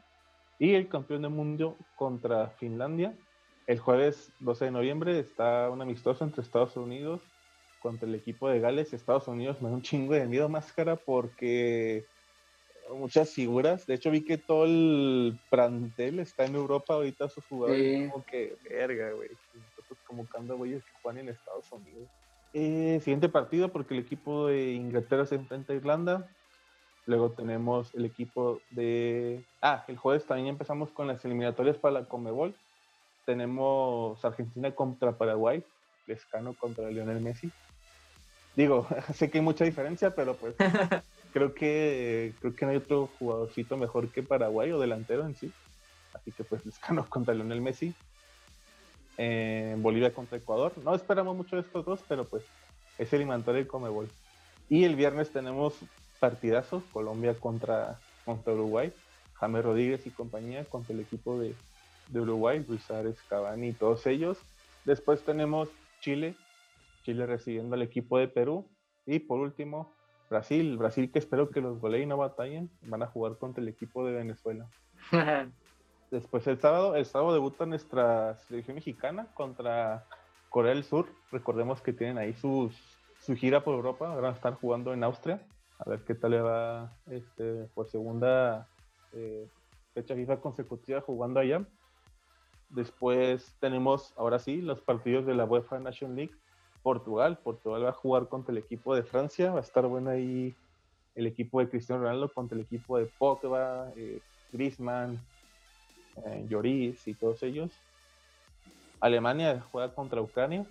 y 0.60 0.74
el 0.74 0.88
campeón 0.88 1.22
del 1.22 1.32
mundo 1.32 1.76
contra 1.96 2.50
Finlandia. 2.50 3.18
El 3.66 3.80
jueves 3.80 4.32
12 4.38 4.66
de 4.66 4.70
noviembre 4.70 5.18
está 5.18 5.68
un 5.68 5.82
amistoso 5.82 6.22
entre 6.22 6.42
Estados 6.42 6.76
Unidos 6.76 7.20
contra 7.82 8.08
el 8.08 8.14
equipo 8.14 8.48
de 8.48 8.60
Gales. 8.60 8.92
Estados 8.92 9.26
Unidos 9.26 9.60
me 9.60 9.70
da 9.70 9.74
un 9.74 9.82
chingo 9.82 10.14
de 10.14 10.24
miedo 10.26 10.48
máscara 10.48 10.94
porque 10.94 12.04
muchas 12.94 13.30
figuras. 13.30 13.88
De 13.88 13.94
hecho, 13.94 14.12
vi 14.12 14.24
que 14.24 14.38
todo 14.38 14.66
el 14.66 15.36
plantel 15.50 16.20
está 16.20 16.44
en 16.44 16.54
Europa 16.54 16.94
ahorita, 16.94 17.28
sus 17.28 17.44
jugadores. 17.46 18.08
Como 18.08 18.24
que, 18.24 18.56
verga, 18.70 19.10
güey. 19.14 19.30
Nosotros 19.52 19.98
convocando 20.06 20.56
güeyes 20.56 20.84
que 20.84 20.92
juegan 21.02 21.26
en 21.26 21.34
Estados 21.34 21.72
Unidos. 21.72 22.08
Eh, 22.52 23.00
siguiente 23.02 23.28
partido, 23.28 23.68
porque 23.70 23.94
el 23.94 24.00
equipo 24.00 24.48
de 24.48 24.72
Inglaterra 24.72 25.26
se 25.26 25.36
enfrenta 25.36 25.72
a 25.72 25.76
Irlanda. 25.76 26.28
Luego 27.06 27.30
tenemos 27.30 27.94
el 27.94 28.04
equipo 28.04 28.60
de... 28.70 29.44
Ah, 29.62 29.84
el 29.88 29.96
jueves 29.96 30.26
también 30.26 30.48
empezamos 30.48 30.90
con 30.90 31.06
las 31.06 31.24
eliminatorias 31.24 31.76
para 31.76 32.00
la 32.00 32.04
Comebol. 32.06 32.54
Tenemos 33.24 34.24
Argentina 34.24 34.70
contra 34.72 35.16
Paraguay, 35.16 35.64
Lescano 36.06 36.54
contra 36.54 36.90
Lionel 36.90 37.20
Messi. 37.20 37.50
Digo, 38.56 38.86
sé 39.14 39.30
que 39.30 39.38
hay 39.38 39.44
mucha 39.44 39.64
diferencia, 39.64 40.14
pero 40.14 40.34
pues 40.34 40.54
creo 41.32 41.54
que 41.54 42.34
creo 42.40 42.54
que 42.54 42.64
no 42.64 42.72
hay 42.72 42.78
otro 42.78 43.08
jugadorcito 43.18 43.76
mejor 43.76 44.08
que 44.08 44.22
Paraguay 44.22 44.72
o 44.72 44.80
delantero 44.80 45.24
en 45.26 45.34
sí. 45.34 45.52
Así 46.12 46.32
que 46.32 46.44
pues 46.44 46.64
Lescano 46.66 47.08
contra 47.08 47.34
Lionel 47.34 47.60
Messi. 47.60 47.94
Bolivia 49.16 50.14
contra 50.14 50.38
Ecuador. 50.38 50.72
No 50.84 50.94
esperamos 50.94 51.36
mucho 51.36 51.56
de 51.56 51.62
estos 51.62 51.84
dos, 51.84 52.00
pero 52.08 52.24
pues 52.24 52.42
es 52.98 53.12
eliminatorio 53.12 53.60
el 53.60 53.66
Comebol. 53.66 54.08
Y 54.68 54.84
el 54.84 54.94
viernes 54.94 55.30
tenemos 55.30 55.74
partidazos, 56.20 56.82
Colombia 56.92 57.34
contra, 57.34 57.98
contra 58.24 58.52
Uruguay, 58.52 58.92
James 59.34 59.64
Rodríguez 59.64 60.06
y 60.06 60.10
compañía 60.10 60.64
contra 60.66 60.94
el 60.94 61.00
equipo 61.00 61.38
de, 61.40 61.54
Uruguay, 62.12 62.64
Luis 62.68 62.90
Ares, 62.90 63.16
Cavani 63.28 63.68
y 63.68 63.72
todos 63.72 64.06
ellos. 64.06 64.38
Después 64.84 65.22
tenemos 65.22 65.68
Chile, 66.00 66.34
Chile 67.04 67.26
recibiendo 67.26 67.74
al 67.74 67.82
equipo 67.82 68.18
de 68.18 68.28
Perú. 68.28 68.68
Y 69.06 69.20
por 69.20 69.40
último, 69.40 69.94
Brasil, 70.28 70.76
Brasil 70.76 71.10
que 71.10 71.18
espero 71.18 71.50
que 71.50 71.60
los 71.60 71.80
goleen 71.80 72.04
y 72.04 72.06
no 72.06 72.16
batallen, 72.16 72.70
van 72.82 73.02
a 73.02 73.06
jugar 73.06 73.38
contra 73.38 73.62
el 73.62 73.68
equipo 73.68 74.04
de 74.04 74.12
Venezuela. 74.12 74.68
Después 76.10 76.46
el 76.46 76.58
sábado, 76.58 76.96
el 76.96 77.06
sábado 77.06 77.32
debuta 77.32 77.66
nuestra 77.66 78.36
selección 78.36 78.74
mexicana 78.74 79.28
contra 79.34 80.06
Corea 80.48 80.74
del 80.74 80.84
Sur. 80.84 81.06
Recordemos 81.30 81.80
que 81.80 81.92
tienen 81.92 82.18
ahí 82.18 82.34
sus, 82.34 82.74
su 83.20 83.36
gira 83.36 83.62
por 83.62 83.74
Europa, 83.74 84.14
van 84.14 84.24
a 84.24 84.30
estar 84.30 84.54
jugando 84.54 84.92
en 84.92 85.04
Austria 85.04 85.40
a 85.80 85.88
ver 85.88 86.04
qué 86.04 86.14
tal 86.14 86.32
le 86.32 86.40
va 86.40 86.92
este, 87.10 87.68
por 87.74 87.88
segunda 87.88 88.68
eh, 89.12 89.48
fecha 89.94 90.14
FIFA 90.14 90.40
consecutiva 90.40 91.00
jugando 91.00 91.40
allá. 91.40 91.64
Después 92.68 93.56
tenemos, 93.60 94.12
ahora 94.16 94.38
sí, 94.38 94.60
los 94.60 94.80
partidos 94.80 95.26
de 95.26 95.34
la 95.34 95.44
UEFA 95.44 95.78
Nation 95.78 96.14
League. 96.14 96.34
Portugal, 96.82 97.38
Portugal 97.38 97.84
va 97.84 97.90
a 97.90 97.94
jugar 97.94 98.28
contra 98.28 98.52
el 98.52 98.58
equipo 98.58 98.94
de 98.94 99.02
Francia, 99.02 99.52
va 99.52 99.58
a 99.58 99.62
estar 99.62 99.86
bueno 99.86 100.10
ahí 100.10 100.54
el 101.14 101.26
equipo 101.26 101.60
de 101.60 101.68
Cristiano 101.68 102.02
Ronaldo 102.02 102.30
contra 102.32 102.56
el 102.56 102.64
equipo 102.64 102.96
de 102.96 103.04
Pogba, 103.04 103.90
eh, 103.96 104.20
Griezmann, 104.52 105.20
eh, 106.24 106.46
Lloris 106.48 107.06
y 107.06 107.14
todos 107.14 107.42
ellos. 107.42 107.70
Alemania 109.00 109.64
juega 109.72 109.94
contra 109.94 110.20
Ucrania 110.20 110.66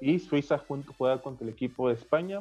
y 0.00 0.18
Suiza 0.18 0.60
juega 0.98 1.22
contra 1.22 1.46
el 1.46 1.52
equipo 1.52 1.88
de 1.88 1.94
España 1.94 2.40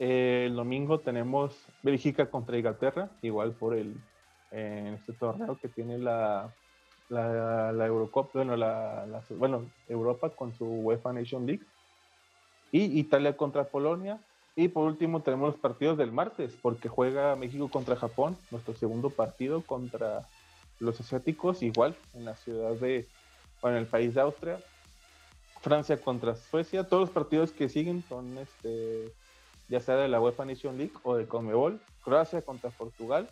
el 0.00 0.56
domingo 0.56 0.98
tenemos 0.98 1.54
Bélgica 1.82 2.30
contra 2.30 2.56
Inglaterra, 2.56 3.10
igual 3.20 3.52
por 3.52 3.76
el 3.76 3.94
en 4.50 4.94
este 4.94 5.12
torneo 5.12 5.58
que 5.60 5.68
tiene 5.68 5.98
la, 5.98 6.50
la, 7.10 7.86
Eurocup, 7.86 8.32
bueno, 8.32 8.56
la, 8.56 9.22
bueno, 9.36 9.66
Europa 9.88 10.30
con 10.30 10.56
su 10.56 10.64
UEFA 10.64 11.12
Nation 11.12 11.46
League. 11.46 11.62
Y 12.72 12.98
Italia 12.98 13.36
contra 13.36 13.64
Polonia. 13.64 14.18
Y 14.56 14.68
por 14.68 14.86
último 14.86 15.20
tenemos 15.20 15.50
los 15.52 15.60
partidos 15.60 15.98
del 15.98 16.12
martes, 16.12 16.56
porque 16.60 16.88
juega 16.88 17.36
México 17.36 17.68
contra 17.68 17.94
Japón, 17.94 18.36
nuestro 18.50 18.74
segundo 18.74 19.10
partido 19.10 19.60
contra 19.62 20.26
los 20.80 20.98
asiáticos, 21.00 21.62
igual 21.62 21.94
en 22.14 22.24
la 22.24 22.34
ciudad 22.34 22.72
de, 22.72 23.06
bueno, 23.62 23.76
en 23.76 23.84
el 23.84 23.88
país 23.88 24.14
de 24.14 24.20
Austria. 24.22 24.58
Francia 25.60 26.00
contra 26.00 26.34
Suecia. 26.34 26.84
Todos 26.84 27.02
los 27.02 27.10
partidos 27.10 27.52
que 27.52 27.68
siguen 27.68 28.02
son 28.08 28.38
este 28.38 29.12
ya 29.68 29.78
sea 29.78 29.94
de 29.96 30.08
la 30.08 30.20
UEFA 30.20 30.44
Nation 30.44 30.76
League 30.76 30.94
o 31.04 31.16
de 31.16 31.26
Comebol. 31.26 31.80
Croacia 32.02 32.42
contra 32.42 32.70
Portugal, 32.70 33.28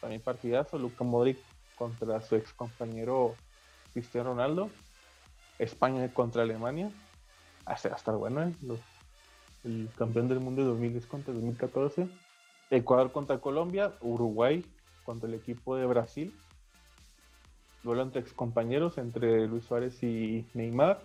también 0.00 0.22
partidazo. 0.22 0.78
Luka 0.78 1.04
Modric 1.04 1.38
contra 1.76 2.20
su 2.20 2.36
ex 2.36 2.52
compañero 2.52 3.34
Cristiano 3.92 4.30
Ronaldo. 4.30 4.70
España 5.58 6.08
contra 6.14 6.42
Alemania. 6.42 6.90
Hace 7.64 7.88
hasta 7.88 8.12
bueno, 8.12 8.44
¿eh? 8.44 8.54
el 9.64 9.90
campeón 9.98 10.28
del 10.28 10.38
mundo 10.40 10.62
de 10.62 10.68
2010 10.68 11.06
contra 11.06 11.34
2014. 11.34 12.08
Ecuador 12.70 13.10
contra 13.10 13.38
Colombia. 13.38 13.92
Uruguay 14.00 14.64
contra 15.04 15.28
el 15.28 15.34
equipo 15.34 15.74
de 15.74 15.86
Brasil. 15.86 16.32
Ex 18.14 18.32
compañeros 18.32 18.98
entre 18.98 19.46
Luis 19.46 19.64
Suárez 19.64 20.02
y 20.02 20.46
Neymar. 20.54 21.00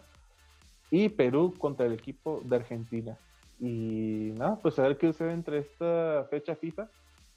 Y 0.92 1.10
Perú 1.10 1.54
contra 1.58 1.86
el 1.86 1.94
equipo 1.94 2.42
de 2.44 2.56
Argentina. 2.56 3.18
Y 3.60 4.34
nada, 4.38 4.58
pues 4.62 4.78
a 4.78 4.84
ver 4.84 4.98
qué 4.98 5.08
sucede 5.08 5.34
entre 5.34 5.60
esta 5.60 6.28
fecha 6.30 6.56
FIFA. 6.56 6.90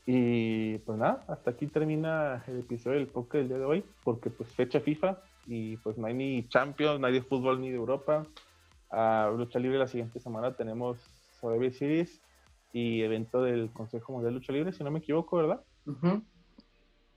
Y 0.05 0.79
pues 0.79 0.99
nada, 0.99 1.25
hasta 1.27 1.51
aquí 1.51 1.67
termina 1.67 2.45
el 2.47 2.61
episodio 2.61 2.99
del 2.99 3.09
podcast 3.09 3.35
del 3.35 3.49
día 3.49 3.59
de 3.59 3.65
hoy, 3.65 3.85
porque 4.05 4.31
pues 4.31 4.49
fecha 4.51 4.81
FIFA 4.81 5.19
y 5.47 5.77
pues 5.79 5.99
no 5.99 6.07
hay 6.07 6.15
ni 6.15 6.49
Champions, 6.49 7.01
no 7.01 7.07
hay 7.07 7.15
de 7.15 7.23
fútbol 7.23 7.61
ni 7.61 7.71
de 7.71 7.77
Europa. 7.77 8.27
A 8.91 9.33
lucha 9.37 9.59
libre 9.59 9.79
la 9.79 9.89
siguiente 9.89 10.21
semana 10.21 10.55
tenemos 10.55 10.99
Survivor 11.41 11.73
Series 11.73 12.21
y 12.73 13.03
evento 13.03 13.43
del 13.43 13.71
Consejo 13.73 14.13
Mundial 14.13 14.35
de 14.35 14.41
Lucha 14.41 14.53
Libre, 14.53 14.73
si 14.73 14.85
no 14.85 14.91
me 14.91 14.99
equivoco, 15.01 15.37
¿verdad? 15.37 15.61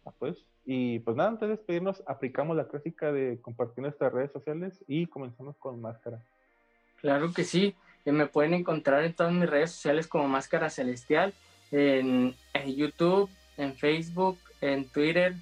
ah, 0.06 0.12
pues. 0.18 0.49
Y 0.72 1.00
pues 1.00 1.18
nada, 1.18 1.30
antes 1.30 1.50
de 1.50 1.56
despedirnos, 1.56 2.04
aplicamos 2.06 2.56
la 2.56 2.68
clásica 2.68 3.12
de 3.12 3.40
compartir 3.42 3.82
nuestras 3.82 4.14
redes 4.14 4.32
sociales 4.32 4.78
y 4.88 5.08
comenzamos 5.08 5.58
con 5.58 5.82
Máscara. 5.82 6.22
Claro 7.02 7.34
que 7.34 7.44
sí, 7.44 7.74
que 8.04 8.12
me 8.12 8.28
pueden 8.28 8.54
encontrar 8.54 9.04
en 9.04 9.14
todas 9.14 9.34
mis 9.34 9.50
redes 9.50 9.72
sociales 9.72 10.06
como 10.06 10.28
Máscara 10.28 10.70
Celestial, 10.70 11.34
en, 11.72 12.36
en 12.54 12.76
YouTube, 12.76 13.32
en 13.58 13.74
Facebook, 13.78 14.38
en 14.62 14.88
Twitter, 14.88 15.34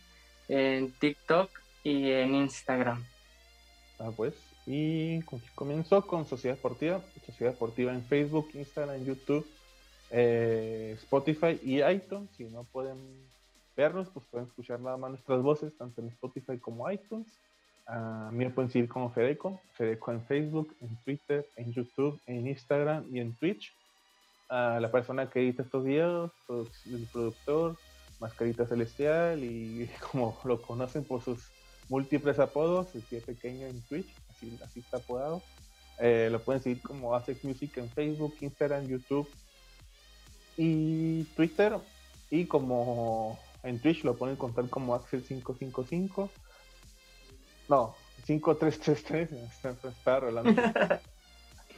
en 0.48 0.94
TikTok 0.94 1.50
y 1.84 2.10
en 2.10 2.34
Instagram. 2.34 3.04
Ah, 4.00 4.12
pues. 4.16 4.34
Y 4.66 5.24
comenzó 5.56 6.08
con 6.08 6.26
Sociedad 6.26 6.56
Deportiva, 6.56 7.02
Sociedad 7.26 7.52
Deportiva 7.52 7.92
en 7.92 8.06
Facebook, 8.06 8.48
Instagram, 8.54 9.04
YouTube, 9.04 9.46
eh, 10.10 10.96
Spotify 11.00 11.60
y 11.62 11.84
iTunes. 11.84 12.30
Si 12.38 12.46
no 12.46 12.64
pueden 12.64 13.28
vernos, 13.78 14.10
pues 14.10 14.26
pueden 14.26 14.48
escuchar 14.48 14.80
nada 14.82 14.98
más 14.98 15.12
nuestras 15.12 15.42
voces, 15.42 15.78
tanto 15.78 16.02
en 16.02 16.08
Spotify 16.08 16.58
como 16.58 16.90
iTunes. 16.92 17.28
Mí 18.32 18.44
me 18.44 18.50
pueden 18.50 18.70
seguir 18.70 18.90
como 18.90 19.10
Fedeco, 19.12 19.62
Fedeco 19.74 20.12
en 20.12 20.22
Facebook, 20.26 20.76
en 20.82 20.98
Twitter, 21.06 21.48
en 21.56 21.72
YouTube, 21.72 22.20
en 22.26 22.48
Instagram 22.48 23.06
y 23.10 23.20
en 23.20 23.34
Twitch. 23.36 23.74
A 24.50 24.80
la 24.80 24.92
persona 24.92 25.30
que 25.30 25.40
edita 25.40 25.64
estos 25.64 25.86
videos, 25.86 26.32
el 26.50 27.08
productor, 27.12 27.78
Mascarita 28.20 28.66
Celestial 28.66 29.44
y 29.44 29.90
como 30.12 30.38
lo 30.44 30.62
conocen 30.62 31.06
por 31.06 31.22
sus 31.22 31.50
múltiples 31.88 32.40
apodos, 32.40 32.94
el 32.96 33.02
pie 33.04 33.22
pequeño 33.22 33.68
en 33.68 33.82
Twitch, 33.84 34.14
así, 34.30 34.60
así 34.64 34.80
está 34.80 34.98
apodado. 34.98 35.42
Eh, 36.00 36.30
lo 36.32 36.40
pueden 36.42 36.62
seguir 36.62 36.82
como 36.82 37.16
Asex 37.16 37.44
Music 37.44 37.78
en 37.78 37.90
Facebook, 37.90 38.36
Instagram, 38.42 38.86
YouTube 38.88 39.30
y 40.58 41.24
Twitter. 41.36 41.78
Y 42.30 42.46
como 42.46 43.40
en 43.64 43.80
Twitch 43.80 44.04
lo 44.04 44.16
pueden 44.16 44.36
contar 44.36 44.70
como 44.70 44.96
Axel555. 44.96 46.30
No, 47.70 47.96
5333, 48.26 49.32
está, 49.52 49.90
está 49.90 50.20
rolando. 50.20 50.62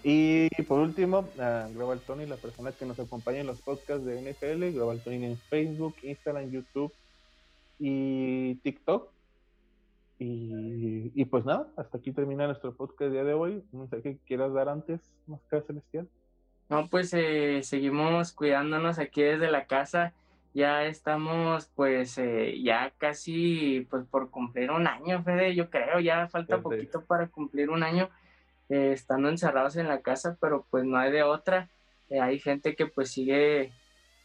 y 0.04 0.50
por 0.64 0.80
último, 0.80 1.28
Global 1.74 2.00
Tony, 2.00 2.26
la 2.26 2.38
persona 2.38 2.72
que 2.72 2.86
nos 2.86 3.00
acompaña 3.00 3.40
en 3.40 3.48
los 3.48 3.62
podcasts 3.62 4.06
de 4.06 4.22
NFL, 4.22 4.76
Global 4.76 5.02
Tony 5.02 5.26
en 5.26 5.38
Facebook, 5.38 5.96
Instagram, 6.04 6.52
YouTube 6.52 6.94
y 7.80 8.56
TikTok. 8.56 9.10
Y, 10.22 11.14
y, 11.16 11.26
pues 11.26 11.46
nada, 11.46 11.70
hasta 11.78 11.98
aquí 11.98 12.12
termina 12.12 12.46
nuestro 12.46 12.74
podcast 12.74 13.04
el 13.04 13.14
día 13.14 13.24
de 13.24 13.34
hoy. 13.34 13.64
No 13.72 13.88
sé 13.88 14.02
qué 14.02 14.18
quieras 14.28 14.54
dar 14.54 14.68
antes, 14.68 15.00
Máscara 15.28 15.64
Celestial. 15.64 16.10
No, 16.68 16.88
pues 16.88 17.14
eh, 17.14 17.62
seguimos 17.64 18.34
cuidándonos 18.34 19.00
aquí 19.00 19.24
desde 19.24 19.50
la 19.50 19.66
casa. 19.66 20.14
Ya 20.54 20.86
estamos, 20.86 21.68
pues, 21.76 22.18
eh, 22.18 22.62
ya 22.62 22.92
casi, 22.98 23.88
pues, 23.90 24.06
por 24.06 24.32
cumplir 24.32 24.72
un 24.72 24.88
año, 24.88 25.24
Fede, 25.24 25.56
yo 25.56 25.70
creo. 25.70 26.00
Ya 26.00 26.28
falta 26.28 26.60
poquito 26.60 27.06
para 27.06 27.28
cumplir 27.28 27.70
un 27.70 27.84
año 27.84 28.10
eh, 28.70 28.92
estando 28.94 29.30
encerrados 29.30 29.76
en 29.76 29.88
la 29.88 30.02
casa, 30.02 30.38
pero 30.40 30.66
pues 30.70 30.84
no 30.86 30.98
hay 30.98 31.12
de 31.12 31.24
otra. 31.24 31.70
hay 32.10 32.40
gente 32.40 32.76
que 32.76 32.88
pues 32.88 33.12
sigue 33.12 33.72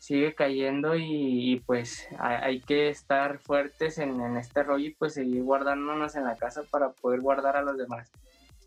sigue 0.05 0.35
cayendo 0.35 0.97
y, 0.97 1.63
pues 1.65 2.07
hay, 2.19 2.61
que 2.61 2.91
estar 2.91 3.39
fuertes 3.39 3.97
en, 3.97 4.37
este 4.37 4.63
rollo 4.63 4.89
y 4.89 4.91
pues 4.95 5.15
seguir 5.15 5.43
guardándonos 5.43 6.15
en 6.15 6.25
la 6.25 6.37
casa 6.37 6.63
para 6.71 6.91
poder 6.91 7.23
guardar 7.23 7.57
a 7.57 7.63
los 7.63 7.79
demás. 7.79 8.13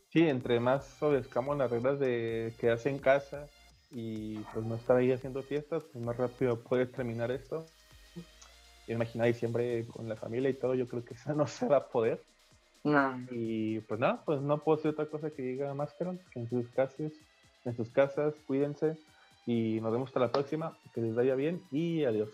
Sí, 0.09 0.27
entre 0.27 0.59
más 0.59 0.99
obedezcamos 0.99 1.55
las 1.55 1.69
reglas 1.69 1.99
de 1.99 2.55
quedarse 2.59 2.89
en 2.89 2.97
casa 2.97 3.45
y 3.91 4.39
pues 4.53 4.65
no 4.65 4.75
estar 4.75 4.97
ahí 4.97 5.11
haciendo 5.11 5.41
fiestas, 5.41 5.83
pues 5.91 6.03
más 6.03 6.17
rápido 6.17 6.59
puedes 6.59 6.91
terminar 6.91 7.31
esto. 7.31 7.65
Imagina 8.87 9.25
diciembre 9.25 9.85
con 9.87 10.07
la 10.07 10.15
familia 10.15 10.49
y 10.49 10.53
todo, 10.53 10.75
yo 10.75 10.87
creo 10.87 11.03
que 11.03 11.13
eso 11.13 11.33
no 11.33 11.47
se 11.47 11.67
va 11.67 11.77
a 11.77 11.87
poder. 11.87 12.21
No. 12.83 13.19
Y 13.31 13.79
pues 13.81 13.99
nada, 13.99 14.23
pues 14.25 14.41
no 14.41 14.59
puedo 14.59 14.77
decir 14.77 14.91
otra 14.91 15.07
cosa 15.07 15.29
que 15.29 15.41
diga 15.41 15.73
Máscara, 15.73 16.15
que 16.31 16.39
en 16.39 16.49
sus 16.49 16.67
casas, 16.69 17.11
en 17.65 17.75
sus 17.75 17.89
casas, 17.89 18.33
cuídense 18.45 18.97
y 19.45 19.79
nos 19.81 19.91
vemos 19.91 20.09
hasta 20.09 20.19
la 20.19 20.31
próxima. 20.31 20.77
Que 20.93 21.01
les 21.01 21.15
vaya 21.15 21.35
bien 21.35 21.61
y 21.71 22.05
adiós. 22.05 22.29